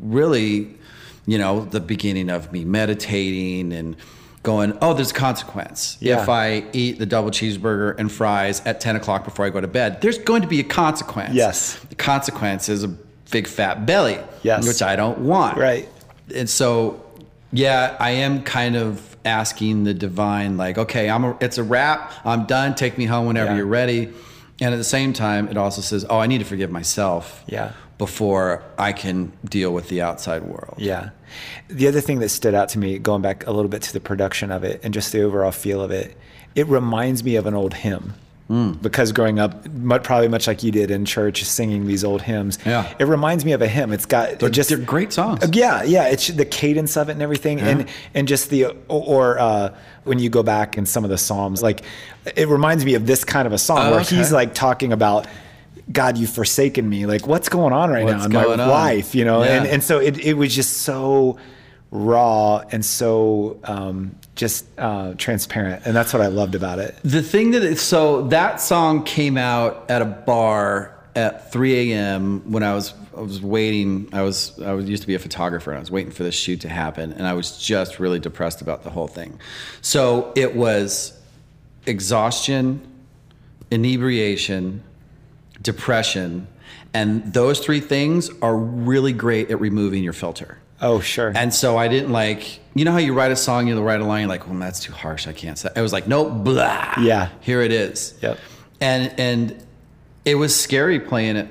[0.00, 0.74] really,
[1.26, 3.96] you know, the beginning of me meditating and
[4.42, 5.98] going, oh, there's a consequence.
[6.00, 6.22] Yeah.
[6.22, 9.66] If I eat the double cheeseburger and fries at 10 o'clock before I go to
[9.68, 11.34] bed, there's going to be a consequence.
[11.34, 11.74] Yes.
[11.90, 12.88] The consequence is a
[13.30, 14.18] big fat belly.
[14.42, 14.66] Yes.
[14.66, 15.58] Which I don't want.
[15.58, 15.88] Right.
[16.34, 17.04] And so,
[17.52, 22.10] yeah, I am kind of asking the divine, like, okay, I'm a, it's a wrap.
[22.24, 22.74] I'm done.
[22.74, 23.58] Take me home whenever Yeah.
[23.58, 24.10] you're ready.
[24.60, 27.42] And at the same time, it also says, oh, I need to forgive myself.
[27.46, 27.72] Yeah.
[27.98, 30.76] Before I can deal with the outside world.
[30.78, 31.10] Yeah.
[31.68, 34.00] The other thing that stood out to me, going back a little bit to the
[34.00, 36.16] production of it and just the overall feel of it,
[36.54, 38.14] it reminds me of an old hymn.
[38.50, 39.64] Because growing up,
[40.02, 42.92] probably much like you did in church, singing these old hymns, Yeah.
[42.98, 43.92] it reminds me of a hymn.
[43.92, 45.44] It's got They're it just they're great songs.
[45.44, 46.08] Uh, Yeah, yeah.
[46.08, 49.72] It's the cadence of it and everything, and and just the or uh,
[50.04, 51.82] when you go back in some of the psalms, like
[52.36, 54.16] it reminds me of this kind of a song Oh, where okay.
[54.16, 55.26] he's like talking about.
[55.92, 57.04] God, you've forsaken me.
[57.06, 58.58] Like, what's going on right now What's in my on?
[58.58, 59.12] life?
[59.12, 61.36] You know, and and so it it was just so
[61.90, 66.96] raw and so um, just uh, transparent, and that's what I loved about it.
[67.04, 72.50] The thing that so that song came out at a bar at 3 a.m.
[72.50, 74.08] when I was I was waiting.
[74.14, 76.34] I was I was used to be a photographer and I was waiting for this
[76.34, 79.38] shoot to happen, and I was just really depressed about the whole thing.
[79.82, 81.20] So it was
[81.84, 82.80] exhaustion,
[83.70, 84.82] inebriation,
[85.60, 86.48] depression,
[86.94, 90.56] and those three things are really great at removing your filter.
[90.80, 91.32] Oh, sure.
[91.34, 94.04] And so I didn't like, you know how you write a song, you write a
[94.04, 95.26] line, you're like, well, that's too harsh.
[95.26, 95.68] I can't say.
[95.76, 96.94] I was like, nope, blah.
[97.00, 97.28] Yeah.
[97.40, 98.18] Here it is.
[98.22, 98.38] Yep.
[98.80, 99.66] And and
[100.24, 101.48] it was scary playing it,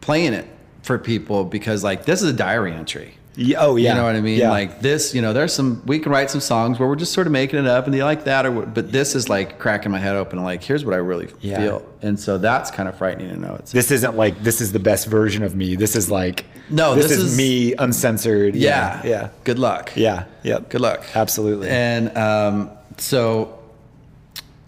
[0.00, 0.46] playing it
[0.82, 3.14] for people because like this is a diary entry.
[3.34, 3.90] Yeah, oh, yeah.
[3.90, 4.38] You know what I mean?
[4.38, 4.50] Yeah.
[4.50, 7.26] Like this, you know, there's some we can write some songs where we're just sort
[7.26, 9.98] of making it up and they like that or but this is like cracking my
[9.98, 11.56] head open like here's what I really Yeah.
[11.58, 11.86] feel.
[12.02, 14.78] And so that's kind of frightening to know it's this isn't like this is the
[14.80, 15.76] best version of me.
[15.76, 18.54] This is like No, this, this is, is- me uncensored.
[18.54, 19.00] yeah.
[19.04, 19.92] yeah, Good luck.
[19.96, 20.68] yeah, yep.
[20.68, 21.02] Good luck.
[21.14, 21.68] Absolutely.
[21.70, 23.58] And um, so,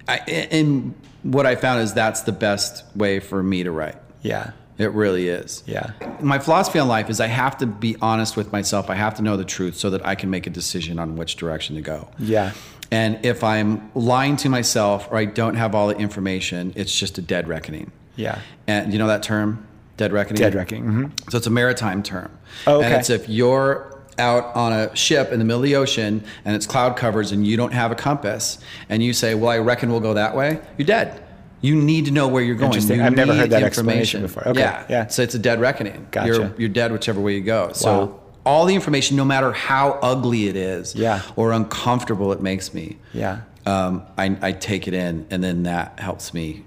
[0.09, 0.17] I,
[0.51, 3.97] and what I found is that's the best way for me to write.
[4.23, 5.63] yeah, It really is.
[5.67, 8.91] yeah, My philosophy on life is I have to be honest with myself.
[8.91, 11.37] I have to know the truth so that I can make a decision on which
[11.37, 12.09] direction to go.
[12.19, 12.53] yeah,
[12.91, 17.19] And if I'm lying to myself or I don't have all the information, it's just
[17.19, 17.93] a dead reckoning.
[18.17, 18.39] yeah.
[18.67, 19.67] And you know that term,
[19.97, 20.41] dead reckoning?
[20.41, 20.85] Dead reckoning.
[20.85, 21.31] mhm.
[21.31, 22.31] So it's a maritime term.
[22.67, 26.23] Oh, And it's if you're out on a ship in the middle of the ocean
[26.45, 28.59] and it's cloud covers and you don't have a compass
[28.89, 31.21] and you say, well, I reckon we'll go that way, you're dead.
[31.65, 32.73] You need to know where you're going.
[32.73, 32.99] Interesting.
[33.01, 34.47] You I've never heard that explanation before.
[34.49, 34.61] Okay.
[34.61, 34.85] Yeah.
[34.91, 35.07] Yeah.
[35.07, 36.07] So it's a dead reckoning.
[36.11, 36.27] Gotcha.
[36.29, 37.73] You're, you're dead whichever way you go.
[37.73, 38.21] So Wow.
[38.45, 41.23] all the information, no matter how ugly it is Yeah.
[41.37, 43.41] or uncomfortable it makes me, Yeah.
[43.65, 46.65] um, I, I take it in and then that helps me.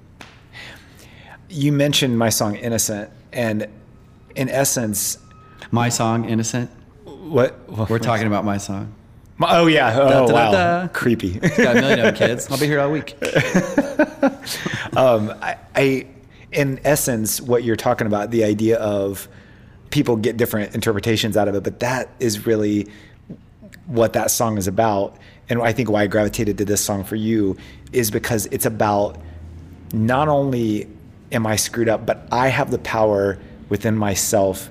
[1.49, 3.67] You mentioned my song "Innocent," and
[4.35, 5.17] in essence,
[5.71, 6.69] My song, Innocent.
[7.05, 8.93] what, what We're talking about my song.
[9.41, 9.93] Oh yeah.
[9.93, 10.51] Oh da, da, wow.
[10.51, 10.87] da.
[10.89, 11.39] Creepy.
[11.39, 12.49] Got a million of kids.
[12.49, 13.15] I'll be here all week.
[14.97, 16.07] um, I, I,
[16.51, 19.27] in essence, what you're talking about, the idea of
[19.89, 22.87] people get different interpretations out of it, but that is really
[23.85, 25.17] what that song is about.
[25.49, 27.57] And I think why I gravitated to this song for you
[27.93, 29.17] is because it's about
[29.93, 30.87] not only
[31.31, 34.69] am I screwed up, but I have the power within myself.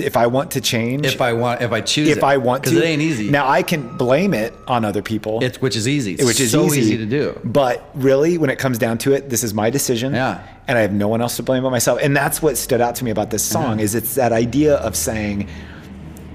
[0.00, 2.70] If I want to change, If I want, if I choose, if I want to,
[2.70, 3.30] because it ain't easy.
[3.30, 5.42] Now I can blame it on other people.
[5.42, 6.16] it's which is easy.
[6.24, 7.38] Which is so easy, easy, to do.
[7.44, 10.14] But really, when it comes down to it, this is my decision.
[10.14, 10.46] Yeah.
[10.68, 11.98] And I have no one else to blame but myself.
[12.00, 14.96] And that's what stood out to me about this song is it's that idea of
[14.96, 15.48] saying,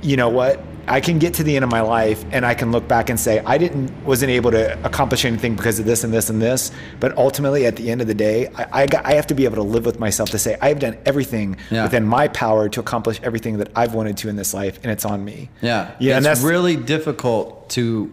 [0.01, 0.59] you know what?
[0.89, 3.19] I can get to the end of my life and I can look back and
[3.19, 6.71] say I didn't wasn't able to accomplish anything because of this and this and this.
[6.99, 9.43] But ultimately, at the end of the day, I I, got, I have to be
[9.45, 11.83] able to live with myself to say I've done everything Yeah.
[11.83, 15.03] within my power to accomplish everything that I've wanted to in this life, and it's
[15.05, 15.49] on me.
[15.61, 16.15] Yeah, Yeah.
[16.17, 18.09] And that's really difficult to,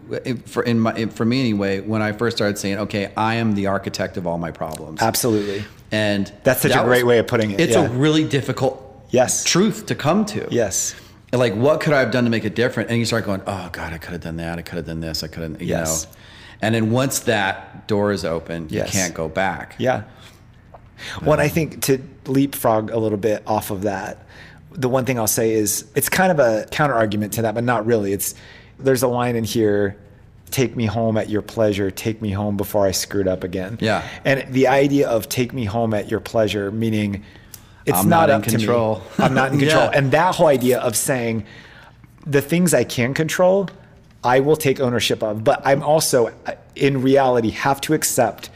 [0.47, 1.81] for in my, for me anyway.
[1.81, 5.65] When I first started saying, "Okay, I am the architect of all my problems," absolutely.
[5.93, 7.87] and That's such a that great way of putting it, It's yeah.
[7.87, 9.45] a really difficult Yes.
[9.45, 10.49] truth to come to.
[10.51, 10.95] Yes.
[11.39, 12.91] Like what could I have done to make it different?
[12.91, 14.59] And you start going, oh God, I could have done that.
[14.59, 15.23] I could have done this.
[15.23, 16.05] I could have, you Yes.
[16.05, 16.11] know.
[16.63, 18.93] And then once that door is open, Yes.
[18.95, 19.75] you can't go back.
[19.79, 20.05] Yeah.
[21.23, 24.25] Well, and I think to leapfrog a little bit off of that,
[24.73, 27.65] the one thing I'll say is it's kind of a counter argument to that, but
[27.65, 28.13] not really.
[28.13, 28.35] It's
[28.79, 29.97] there's a line in here
[30.51, 34.07] take me home at your pleasure take me home before i screwed up again Yeah.
[34.25, 37.25] and the idea of take me home at your pleasure meaning
[37.87, 38.97] it's I'm not, not in up to control.
[38.97, 39.91] me i'm not in control Yeah.
[39.99, 41.45] and that whole idea of saying
[42.27, 43.69] the things i can control
[44.23, 48.51] i will take ownership of but i'm also uh, in reality have to accept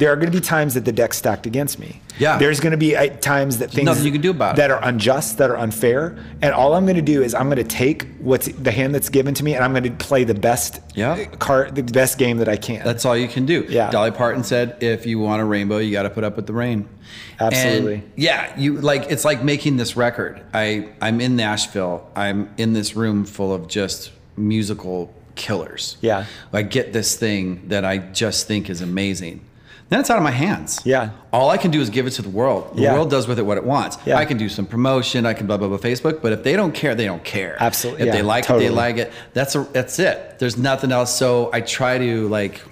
[0.00, 2.38] there are going to be times that the deck's stacked against me Yeah.
[2.38, 4.56] there's going to be uh, times that things nothing you can do about it.
[4.56, 7.58] that are unjust, that are unfair, and all I'm going to do is I'm going
[7.68, 10.34] to take what's the hand that's given to me, and I'm going to play the
[10.34, 11.24] best Yeah.
[11.38, 12.84] card, the best game that I can.
[12.84, 13.66] That's all you can do.
[13.68, 13.90] Yeah.
[13.90, 16.52] Dolly Parton said, "If you want a rainbow, you got to put up with the
[16.54, 16.88] rain."
[17.38, 17.94] Absolutely.
[17.94, 20.40] And yeah, you like it's like making this record.
[20.52, 22.08] I I'm in Nashville.
[22.16, 25.96] I'm in this room full of just musical killers.
[26.00, 26.26] Yeah.
[26.52, 29.40] I get this thing that I just think is amazing.
[29.90, 30.80] Then it's out of my hands.
[30.84, 31.10] Yeah.
[31.32, 32.76] All I can do is give it to the world.
[32.76, 32.94] The Yeah.
[32.94, 33.98] world does with it what it wants.
[34.06, 34.16] Yeah.
[34.16, 35.26] I can do some promotion.
[35.26, 36.22] I can blah blah blah Facebook.
[36.22, 37.56] But if they don't care, they don't care.
[37.60, 38.02] Absolutely.
[38.02, 39.12] If Yeah, they like it, they like it.
[39.34, 40.38] That's a, that's it.
[40.38, 41.14] There's nothing else.
[41.14, 42.62] So I try to like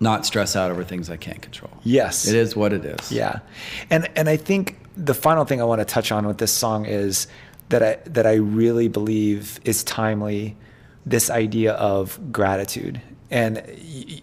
[0.00, 1.70] not stress out over things I can't control.
[1.82, 2.26] Yes.
[2.26, 3.10] It is what it is.
[3.12, 3.40] Yeah,
[3.90, 6.86] and and I think the final thing I want to touch on with this song
[6.86, 7.26] is
[7.68, 10.56] that I that I really believe is timely.
[11.04, 13.00] This idea of gratitude,
[13.32, 13.62] and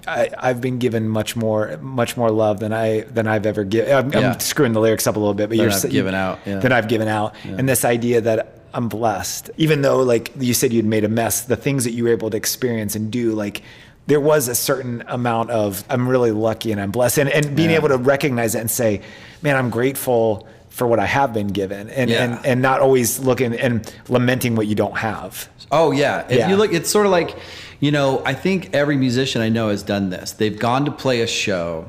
[0.07, 3.93] I, have been given much more much more love than I than I've ever given.
[3.93, 4.31] I'm, Yeah.
[4.33, 6.59] I'm screwing the lyrics up a little bit, but Than you're I've given out, yeah.
[6.59, 10.71] Than I've given out, and this idea that I'm blessed, even though like you said
[10.71, 11.41] you'd made a mess.
[11.45, 13.63] The things that you were able to experience and do, like
[14.05, 17.71] there was a certain amount of I'm really lucky and I'm blessed, and and being
[17.71, 17.77] Yeah.
[17.77, 19.01] able to recognize it and say,
[19.41, 22.23] man, I'm grateful for what I have been given, and Yeah.
[22.23, 25.49] and and not always looking and lamenting what you don't have.
[25.71, 26.25] Oh yeah.
[26.29, 26.49] If Yeah.
[26.49, 27.35] you look, it's sort of like,
[27.79, 30.31] you know, I think every musician I know has done this.
[30.31, 31.85] They've gone to play a show,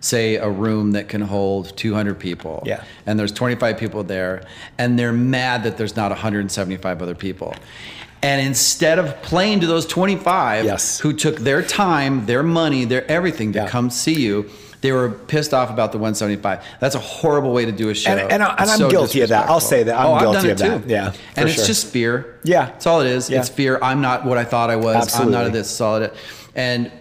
[0.00, 2.62] say a room that can hold 200 people.
[2.64, 2.82] Yeah.
[3.06, 4.44] And there's 25 people there,
[4.78, 7.54] and they're mad that there's not 175 other people.
[8.22, 10.98] And instead of playing to those 25 Yes.
[10.98, 13.68] who took their time, their money, their everything to Yeah.
[13.68, 14.50] come see you,
[14.80, 16.62] they were pissed off about the 175.
[16.80, 18.10] That's a horrible way to do a show.
[18.12, 19.48] And- and and It's I'm so guilty of that.
[19.48, 19.96] I'll say that.
[19.98, 20.82] I'm oh, I've guilty of that.
[20.84, 20.88] too.
[20.88, 21.66] Yeah, And it's sure.
[21.66, 22.38] just fear.
[22.44, 22.66] Yeah.
[22.66, 23.28] That's all it is.
[23.28, 23.40] Yeah.
[23.40, 23.78] It's fear.
[23.82, 24.96] I'm not what I thought I was.
[24.96, 25.34] Absolutely.
[25.34, 26.12] I'm not of this solid.
[26.54, 26.92] And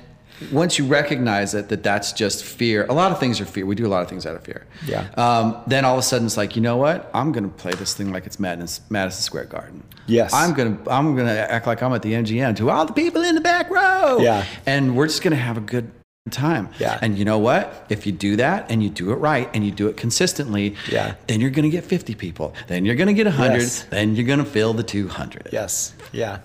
[0.52, 2.86] once you recognize it, that that's just fear.
[2.90, 3.66] A lot of things are fear.
[3.66, 4.66] We do a lot of things out of fear.
[4.86, 5.08] Yeah.
[5.18, 7.10] Um, then all of a sudden it's like, you know what?
[7.14, 9.84] I'm going to play this thing like it's Madison, Madison Square Garden.
[10.06, 10.34] Yes.
[10.34, 12.94] I'm going to I'm going to act like I'm at the MGM to all the
[12.94, 14.20] people in the back row.
[14.20, 14.46] Yeah.
[14.66, 15.92] And we're just going to have a good
[16.32, 16.70] time.
[16.80, 17.00] Yeah.
[17.02, 17.86] And you know what?
[17.90, 21.16] If you do that and you do it right and you do it consistently, Yeah.
[21.28, 22.54] then you're going to get 50 people.
[22.68, 23.58] Then you're going to get 100.
[23.60, 23.84] Yes.
[23.90, 25.50] Then you're going to fill the 200.
[25.52, 25.94] Yes.
[26.12, 26.40] Yeah.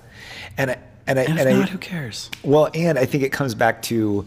[0.59, 2.31] And I- and I And and I, who cares?
[2.45, 4.25] Well, and I think it comes back to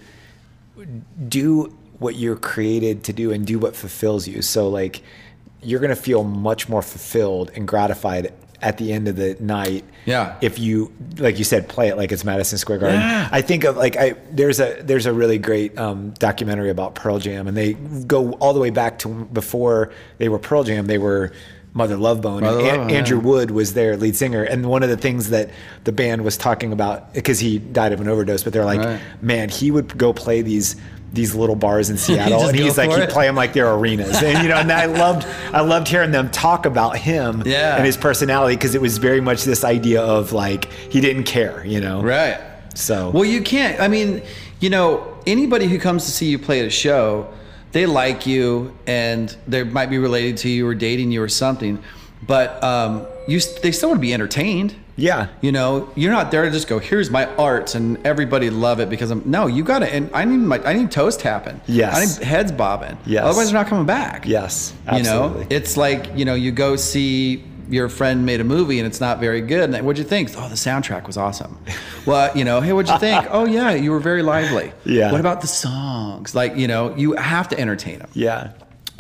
[1.30, 4.42] do what you're created to do and do what fulfills you.
[4.42, 5.02] So like
[5.62, 8.34] you're going to feel much more fulfilled and gratified
[8.66, 9.86] at the end of the night.
[10.06, 10.36] Yeah.
[10.42, 13.00] If you like you said play it like it's Madison Square Garden.
[13.00, 13.30] Yeah.
[13.32, 17.20] I think of like I there's a there's a really great um, documentary about Pearl
[17.20, 20.98] Jam and they go all the way back to before they were Pearl Jam, they
[20.98, 21.32] were
[21.74, 22.42] Mother Love Bone.
[22.42, 22.96] Mother and Love An- Bone, yeah.
[22.98, 24.44] Andrew Wood was their lead singer.
[24.44, 25.50] And one of the things that
[25.84, 29.02] the band was talking about, because he died of an overdose, but they're like, Right.
[29.22, 30.76] man, he would go play these
[31.14, 34.44] these little bars in Seattle, and he's like he'd play them like they're arenas, and
[34.44, 37.78] you know, and I loved I loved hearing them talk about him Yeah.
[37.78, 41.66] and his personality because it was very much this idea of like he didn't care,
[41.66, 42.40] you know, Right.
[42.74, 43.80] So Well, you can't.
[43.80, 44.22] I mean,
[44.60, 47.28] you know, anybody who comes to see you play at a show,
[47.72, 51.82] they like you and they might be related to you or dating you or something,
[52.28, 54.76] but um, you they still want to be entertained.
[54.98, 58.80] Yeah, You know, you're not there to just go, "Here's my art," and everybody love
[58.80, 59.24] it because I'm.
[59.26, 59.94] No, you got to.
[59.94, 60.60] And I need my.
[60.64, 61.60] I need toast tapping.
[61.68, 61.96] Yes.
[61.96, 62.98] I need heads bobbing.
[63.06, 63.24] Yes.
[63.26, 64.26] Otherwise, they're not coming back.
[64.26, 68.78] yes, You know, it's like you know, you go see your friend made a movie
[68.78, 69.74] and it's not very good.
[69.74, 70.30] And what'd you think?
[70.38, 71.58] Oh, the soundtrack was awesome.
[72.06, 73.26] well, you know, hey, what'd you think?
[73.32, 74.72] oh, yeah, you were very lively.
[74.86, 75.12] Yeah.
[75.12, 76.36] What about the songs?
[76.36, 78.52] Like, you know, you have to entertain them, yeah,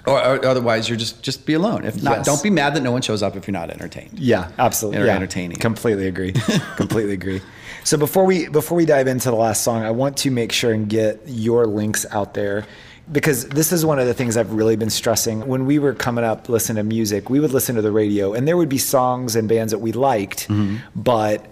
[0.08, 1.86] or, or otherwise you're just just be alone.
[1.86, 2.26] If not, Yes.
[2.26, 4.20] don't be mad that no one shows up if you're not entertained.
[4.20, 5.06] Yeah, absolutely.
[5.06, 5.16] Yeah.
[5.16, 5.58] entertaining.
[5.58, 6.34] Completely agree.
[6.78, 7.41] Completely agree.
[7.84, 10.72] So before we before we dive into the last song, I want to make sure
[10.74, 12.66] and get your links out there
[13.12, 15.45] because this is one of the things I've really been stressing.
[15.47, 18.47] When we were coming up listening to music, we would listen to the radio and
[18.47, 20.78] there would be songs and bands that we liked, Mm-hmm.
[20.99, 21.45] but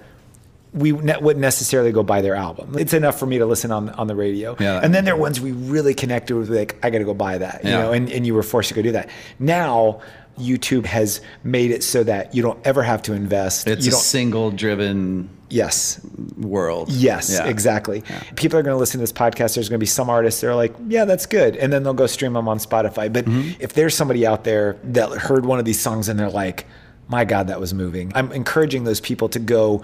[0.74, 2.76] we ne- wouldn't necessarily go buy their album.
[2.78, 4.56] It's enough for me to listen on on the radio.
[4.60, 4.80] Yeah.
[4.84, 7.38] And then there are ones we really connected with, like I got to go buy
[7.38, 7.84] that, you Yeah.
[7.84, 9.10] know, and, and you were forced to go do that.
[9.40, 10.02] Now
[10.40, 13.68] YouTube has made it so that you don't ever have to invest.
[13.68, 16.00] It's you a single driven yes,
[16.38, 16.90] world.
[16.92, 17.46] yes, Yeah.
[17.48, 18.04] exactly.
[18.36, 19.54] People are going to listen to this podcast.
[19.54, 21.94] There's going to be some artists that are like, yeah, that's good, and then they'll
[21.94, 23.14] go stream them on Spotify.
[23.14, 23.62] But Mm-hmm.
[23.62, 26.66] if there's somebody out there that heard one of these songs and they're like,
[27.08, 28.12] my God, that was moving.
[28.16, 29.84] I'm encouraging those people to go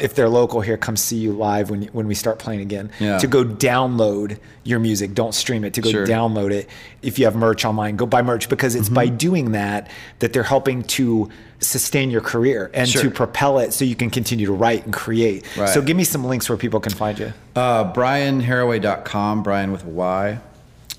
[0.00, 2.90] if they're local here, come see you live when when we start playing again.
[2.98, 3.18] Yeah.
[3.18, 5.74] To go download your music, don't stream it.
[5.74, 6.06] To go Sure.
[6.06, 6.68] download it.
[7.02, 8.94] If you have merch online, go buy merch because it's Mm-hmm.
[8.94, 11.28] by doing that that they're helping to
[11.60, 13.02] sustain your career and Sure.
[13.02, 15.44] to propel it so you can continue to write and create.
[15.56, 15.68] Right.
[15.68, 17.32] So give me some links where people can find you.
[17.56, 20.38] Uh, BrianHaraway.com, Brian with a Y,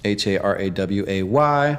[0.03, 1.77] H A R A W A Y.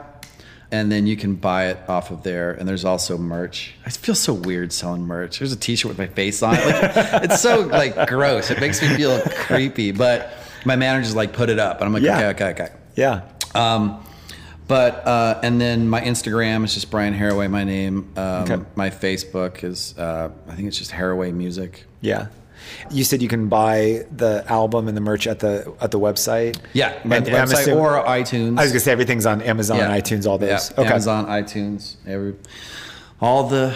[0.72, 2.50] And then you can buy it off of there.
[2.50, 3.74] And there's also merch.
[3.86, 5.38] I feel so weird selling merch.
[5.38, 6.66] There's a T-shirt with my face on it.
[6.66, 8.50] Like, it's so like gross.
[8.50, 9.92] It makes me feel creepy.
[9.92, 10.32] But
[10.64, 12.16] my manager's like, put it up, and I'm like, Yeah.
[12.30, 12.74] okay, okay, okay.
[12.96, 13.22] Yeah.
[13.54, 14.02] Um,
[14.66, 18.12] but uh, and then my Instagram is just Brian Haraway, my name.
[18.16, 18.58] Um, Okay.
[18.74, 21.84] My Facebook is uh, I think it's just Haraway Music.
[22.00, 22.26] Yeah.
[22.90, 26.58] You said you can buy the album and the merch at the at the website.
[26.72, 28.58] Yeah, And website assuming- or iTunes.
[28.58, 30.72] I was gonna say everything's on Amazon, iTunes, all those.
[30.76, 32.34] Yeah, Amazon, iTunes, every,
[33.20, 33.74] all the,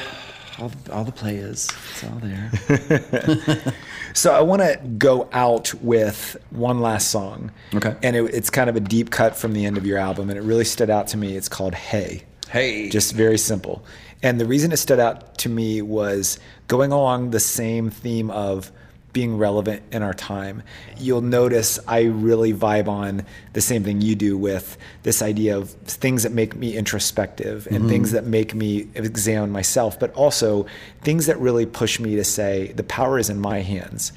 [0.59, 1.69] all, all the players.
[1.93, 3.75] It's all there.
[4.13, 7.53] So I want to go out with one last song.
[7.75, 7.95] Okay.
[8.03, 10.39] And it, it's kind of a deep cut from the end of your album, and
[10.39, 11.37] it really stood out to me.
[11.37, 12.25] It's called Hey.
[12.49, 12.89] Hey.
[12.89, 13.85] Just very simple.
[14.23, 18.73] And the reason it stood out to me was going along the same theme of
[19.13, 20.63] being relevant in our time.
[20.97, 25.71] You'll notice I really vibe on the same thing you do with this idea of
[25.71, 30.67] things that make me introspective and things that make me examine myself, but also
[31.03, 34.13] things that really push me to say the power is in my hands.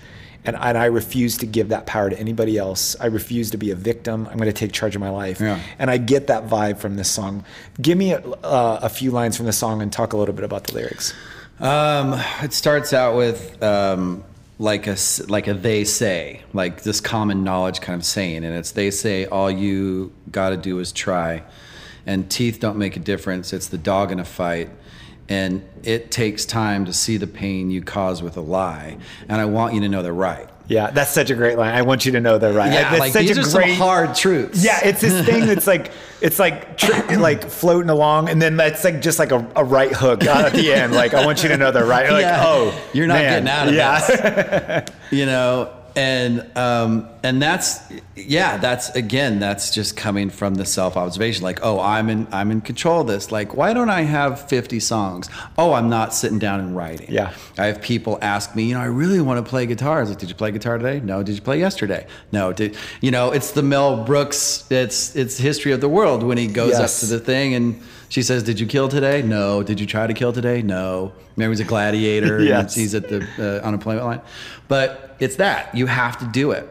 [0.46, 2.96] And, and I refuse to give that power to anybody else.
[3.00, 4.28] I refuse to be a victim.
[4.30, 5.40] I'm going to take charge of my life.
[5.40, 5.60] Yeah.
[5.80, 7.46] And I get that vibe from this song.
[7.82, 10.44] Give me a, uh, a few lines from the song and talk a little bit
[10.44, 11.14] about the lyrics.
[11.60, 14.24] Um, it starts out with um,
[14.60, 14.96] like a
[15.28, 19.26] like a they say, like this common knowledge kind of saying, and it's they say
[19.26, 21.44] all you got to do is try,
[22.06, 23.54] and teeth don't make a difference.
[23.54, 24.70] It's the dog in a fight,
[25.28, 28.98] and it takes time to see the pain you cause with a lie,
[29.28, 30.50] and I want you to know they're right.
[30.68, 31.74] Yeah, that's such a great line.
[31.76, 32.72] I want you to know they're right.
[32.72, 34.64] Yeah, that's like such these a are some great- hard truths.
[34.64, 35.92] Yeah, it's this thing that's like
[36.22, 39.92] it's like tr- like floating along, and then that's like just like a, a right
[39.92, 40.94] hook uh, at the end.
[40.94, 42.10] Like I want you to know they're right.
[42.10, 42.44] Like Yeah.
[42.46, 43.44] oh, You're not man.
[43.44, 44.80] getting out of yeah.
[44.80, 44.90] this.
[45.12, 47.80] you know and um and that's
[48.16, 51.44] yeah that's again that's just coming from the self-observation.
[51.44, 53.32] Like oh i'm in i'm in control of this.
[53.32, 55.30] Like why don't i have 50 songs?
[55.58, 57.08] Oh i'm not sitting down and writing.
[57.12, 57.34] Yeah.
[57.58, 59.98] i have people ask me you know i really want to play guitar.
[59.98, 61.00] I was like did you play guitar today?
[61.00, 61.22] No.
[61.24, 62.08] Did you play yesterday?
[62.32, 62.54] No.
[62.54, 66.48] Did you know it's the mel brooks it's it's history of the world when he
[66.48, 67.04] goes Yes.
[67.04, 67.82] up to the thing and
[68.14, 71.50] she says did you kill today no did you try to kill today no maybe
[71.52, 72.76] he's a gladiator and Yes.
[72.76, 74.22] he's at the uh, unemployment line.
[74.68, 74.88] But
[75.20, 76.66] it's that you have to do it,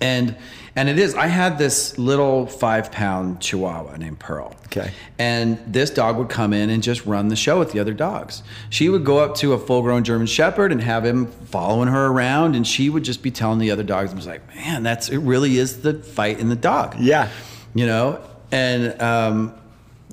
[0.00, 0.36] and
[0.76, 1.14] and it is.
[1.14, 4.52] I had this little five pound Chihuahua named Pearl.
[4.66, 4.90] Okay.
[5.20, 8.42] And this dog would come in and just run the show with the other dogs.
[8.70, 12.06] She would go up to a full grown German Shepherd and have him following her
[12.06, 15.08] around, and she would just be telling the other dogs, "I was like, man, that's
[15.10, 15.18] it.
[15.18, 17.28] Really is the fight in the dog." Yeah.
[17.74, 19.54] you know and um,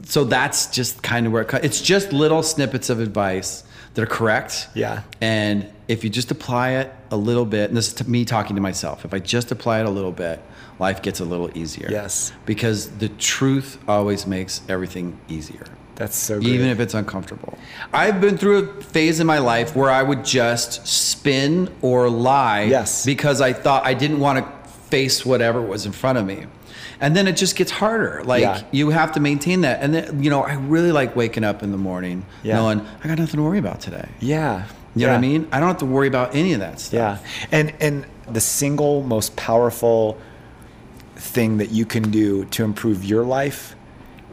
[0.03, 4.01] so that's just kind of where it co- it's just little snippets of advice that
[4.03, 5.03] are correct Yeah.
[5.19, 8.55] and if you just apply it a little bit and this is to me talking
[8.55, 10.41] to myself if i just apply it a little bit
[10.79, 12.31] life gets a little easier Yes.
[12.45, 16.53] because the truth always makes everything easier That's so great.
[16.53, 17.57] even if it's uncomfortable.
[17.93, 22.63] I've been through a phase in my life where I would just spin or lie
[22.63, 23.05] Yes.
[23.05, 26.45] because I thought I didn't want to face whatever was in front of me.
[27.01, 28.21] And then it just gets harder.
[28.23, 28.61] Like Yeah.
[28.71, 29.81] you have to maintain that.
[29.81, 32.55] And then, you know, I really like waking up in the morning Yeah.
[32.57, 34.07] knowing I got nothing to worry about today.
[34.19, 34.63] yeah.
[34.95, 35.47] You know what I mean?
[35.53, 37.21] I don't have to worry about any of that stuff.
[37.23, 37.47] Yeah.
[37.51, 40.17] And and the single most powerful
[41.15, 43.75] thing that you can do to improve your life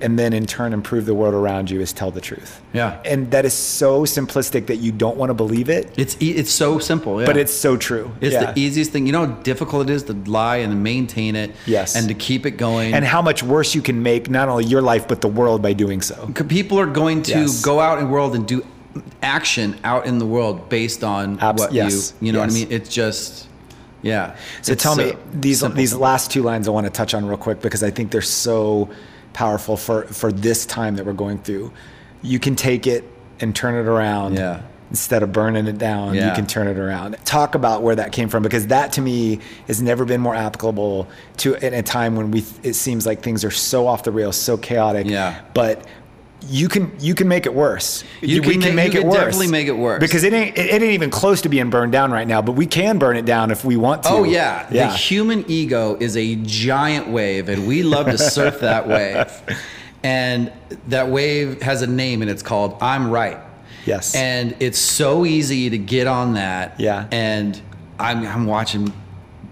[0.00, 2.60] and then in turn improve the world around you is tell the truth.
[2.72, 3.00] Yeah.
[3.04, 6.50] And that is so simplistic that you don't want to believe it, It's e- it's
[6.50, 7.20] so simple.
[7.20, 7.26] Yeah.
[7.26, 8.10] but it's so true.
[8.20, 8.52] it's Yeah.
[8.52, 9.06] the easiest thing.
[9.06, 11.52] You know how difficult it is to lie and maintain it.
[11.66, 11.96] Yes.
[11.96, 12.94] And to keep it going.
[12.94, 15.72] and how much worse you can make not only your life but the world by
[15.72, 16.30] doing so.
[16.48, 17.62] People are going to Yes.
[17.62, 18.64] go out in the world and do
[19.22, 22.52] action out in the world based on Abs- what yes, you you know what I
[22.54, 23.46] mean it's just
[24.02, 25.76] yeah So tell me these simple.
[25.76, 28.20] these last two lines I want to touch on real quick because I think they're
[28.22, 28.88] so
[29.38, 31.70] powerful for for this time that we're going through.
[32.22, 33.04] You can take it
[33.38, 34.34] and turn it around.
[34.34, 34.62] Yeah.
[34.90, 37.16] Instead of burning it down, you can turn it around.
[37.24, 41.06] Talk about where that came from because that to me has never been more applicable
[41.36, 44.34] to in a time when we it seems like things are so off the rails,
[44.36, 45.06] so chaotic.
[45.06, 45.40] Yeah.
[45.54, 45.86] But
[46.46, 48.04] you can you can make it worse.
[48.20, 49.16] You we can can make- it can worse.
[49.16, 50.00] definitely make it worse.
[50.00, 52.40] because it ain't it, it ain't even close to being burned down right now.
[52.42, 54.10] But we can burn it down if we want to.
[54.10, 54.66] oh yeah.
[54.70, 54.88] yeah.
[54.88, 59.58] the human ego is a giant wave and we love to surf that wave
[60.02, 60.52] and
[60.88, 63.38] that wave has a name and it's called I'm right
[63.88, 64.14] Yes.
[64.14, 66.78] And it's so easy to get on that.
[66.78, 67.08] Yeah.
[67.10, 67.60] And
[67.98, 68.92] I'm, I'm watching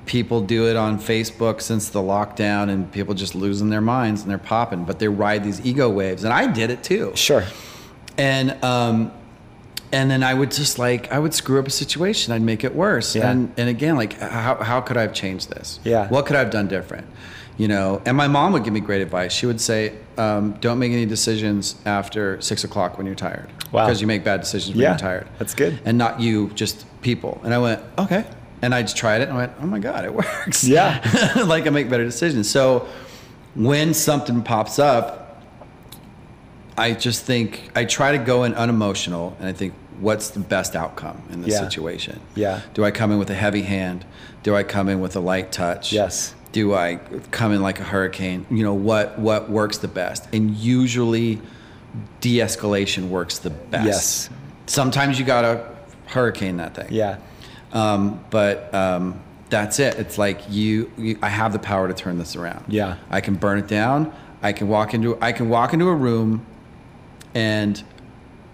[0.07, 4.31] people do it on Facebook since the lockdown and people just losing their minds and
[4.31, 6.25] they're popping, but they ride these ego waves.
[6.25, 7.13] And I did it too.
[7.15, 7.45] Sure.
[8.17, 9.13] And, um,
[9.93, 12.33] and then I would just like I would screw up a situation.
[12.33, 13.15] I'd make it worse.
[13.15, 13.31] Yeah.
[13.31, 15.79] And and again, like how how could I have changed this?
[15.85, 16.09] Yeah.
[16.09, 17.07] What could I have done different?
[17.57, 18.03] You know.
[18.05, 19.33] And my mom would give me great advice.
[19.33, 23.49] She would say, um, "Don't make any decisions after six o'clock when you're tired.
[23.71, 23.87] Wow.
[23.87, 25.29] Because you make bad decisions when Yeah, you're tired.
[25.39, 25.79] that's good.
[25.85, 27.41] And not you, just people.
[27.45, 28.25] And I went, okay.
[28.63, 29.29] And I just tried it.
[29.29, 30.65] and I went, oh my god, it works.
[30.65, 31.01] Yeah.
[31.47, 32.49] like I make better decisions.
[32.51, 32.89] So
[33.55, 35.43] when something pops up,
[36.79, 40.77] I just think I try to go in unemotional and I think what's the best
[40.77, 41.61] outcome in this Yeah.
[41.61, 42.21] situation?
[42.35, 42.61] Yeah.
[42.75, 44.05] Do I come in with a heavy hand?
[44.43, 45.93] Do I come in with a light touch?
[45.93, 46.35] Yes.
[46.53, 46.97] Do I
[47.31, 48.47] come in like a hurricane?
[48.51, 50.27] You know what what works the best?
[50.35, 51.41] And usually
[52.21, 53.87] de-escalation works the best.
[53.87, 54.31] Yes.
[54.67, 55.65] Sometimes you got to
[56.07, 56.89] hurricane that thing.
[56.91, 57.19] Yeah.
[57.77, 59.21] Um, but um,
[59.51, 59.97] that's it.
[59.97, 61.19] It's like you, you.
[61.23, 62.65] I have the power to turn this around.
[62.69, 62.97] Yeah.
[63.11, 64.13] I can burn it down.
[64.43, 65.19] I can walk into.
[65.21, 66.47] I can walk into a room,
[67.35, 67.83] and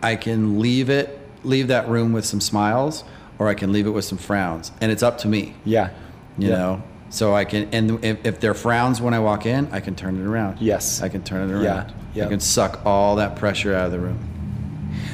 [0.02, 1.18] I can leave it.
[1.44, 3.04] Leave that room with some smiles,
[3.38, 5.54] or I can leave it with some frowns, and it's up to me.
[5.64, 5.90] Yeah.
[6.38, 6.56] You Yeah.
[6.56, 6.82] know.
[7.10, 9.94] So I can, and if, if there are frowns when I walk in, I can
[9.94, 10.60] turn it around.
[10.60, 11.02] Yes.
[11.02, 11.64] I can turn it around.
[11.64, 11.90] Yeah.
[12.14, 12.24] Yeah.
[12.24, 14.18] I can suck all that pressure out of the room.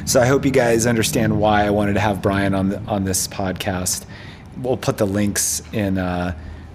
[0.09, 3.04] So I hope you guys understand why I wanted to have Brian on the, on
[3.04, 4.06] this podcast.
[4.56, 6.34] We'll put the links in uh,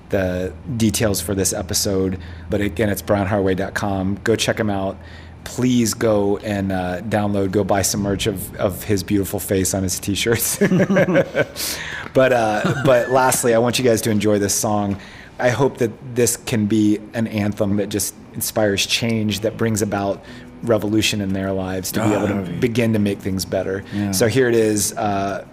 [0.10, 2.20] the details for this episode,
[2.52, 4.20] but again, it's brianharaway.com.
[4.24, 4.98] Go check him out.
[5.46, 9.82] Please go and uh, download, go buy some merch of, of his beautiful face on
[9.82, 10.60] his t-shirts.
[12.14, 15.00] but uh, but lastly, I want you guys to enjoy this song.
[15.40, 20.24] I hope that this can be an anthem that just inspires change, that brings about
[20.64, 23.84] revolution in their lives to be Ah, able to be- begin to make things better.
[23.94, 24.12] Yeah.
[24.12, 25.46] So here it is uh,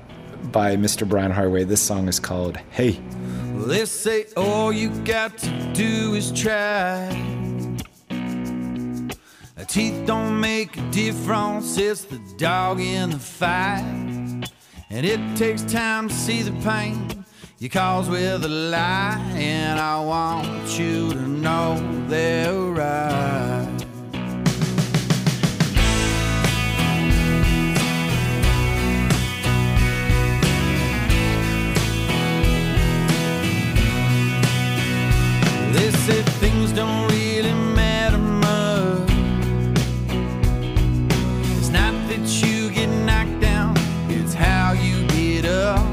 [0.52, 1.08] by Mr.
[1.08, 1.66] Brian Haraway.
[1.66, 3.00] This song is called Hey.
[3.54, 7.08] Well, they say all you got to do is try.
[9.68, 13.84] Teeth don't make a difference, it's the dog in the fight.
[14.90, 17.24] And it takes time to see the pain
[17.61, 19.20] you cause with a lie.
[19.36, 21.76] And I want you to know
[22.08, 23.59] they're right.
[36.40, 39.11] Things don't really matter much.
[41.56, 43.74] It's not that you get knocked down,
[44.08, 45.84] it's how you get up.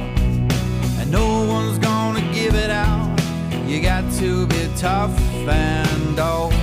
[0.99, 3.19] And no one's gonna give it out.
[3.67, 6.56] You got to be tough and oh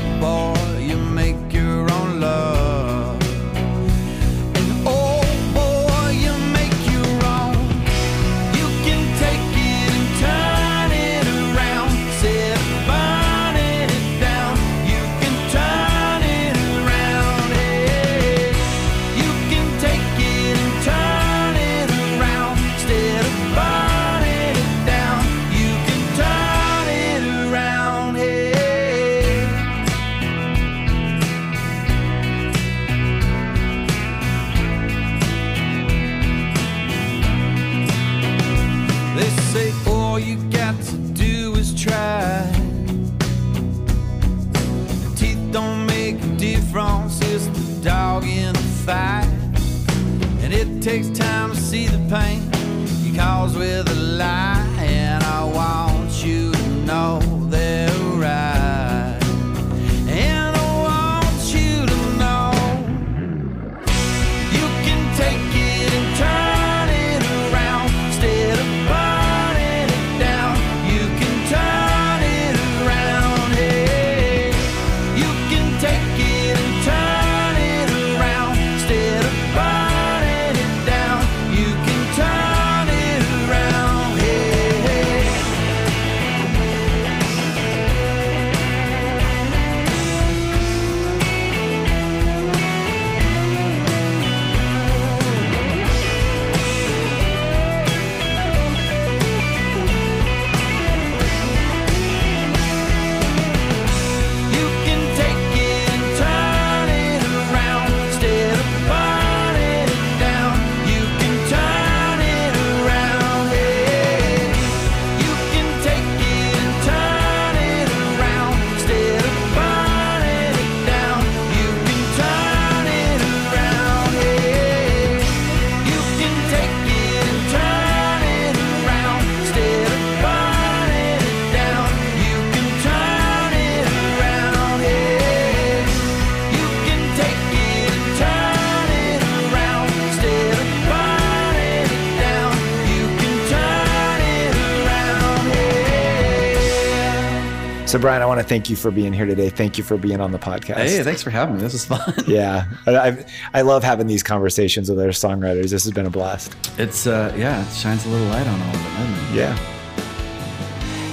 [147.94, 149.50] So, Brian, I want to thank you for being here today.
[149.50, 150.78] Thank you for being on the podcast.
[150.78, 151.60] Hey, thanks for having me.
[151.60, 152.00] This is fun.
[152.26, 155.70] Yeah, I, I love having these conversations with other songwriters.
[155.70, 156.56] This has been a blast.
[156.76, 159.36] It's uh, yeah, it shines a little light on all of it.
[159.36, 159.54] Yeah.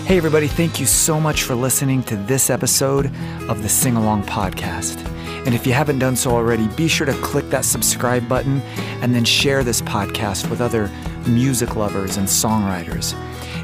[0.05, 3.13] Hey, everybody, thank you so much for listening to this episode
[3.47, 5.05] of the Sing Along Podcast.
[5.45, 8.59] And if you haven't done so already, be sure to click that subscribe button
[9.03, 10.89] and then share this podcast with other
[11.27, 13.13] music lovers and songwriters.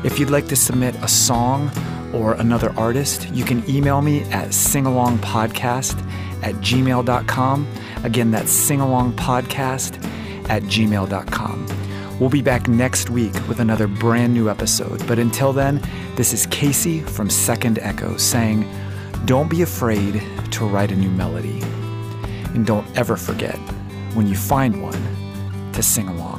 [0.03, 1.71] If you'd like to submit a song
[2.13, 6.01] or another artist, you can email me at singalongpodcast
[6.43, 7.67] at gmail.com.
[8.03, 11.67] Again, that's singalongpodcast at gmail.com.
[12.19, 15.05] We'll be back next week with another brand new episode.
[15.07, 15.81] But until then,
[16.15, 18.67] this is Casey from Second Echo saying,
[19.25, 21.61] Don't be afraid to write a new melody.
[22.55, 23.57] And don't ever forget,
[24.15, 26.36] when you find one, to sing along.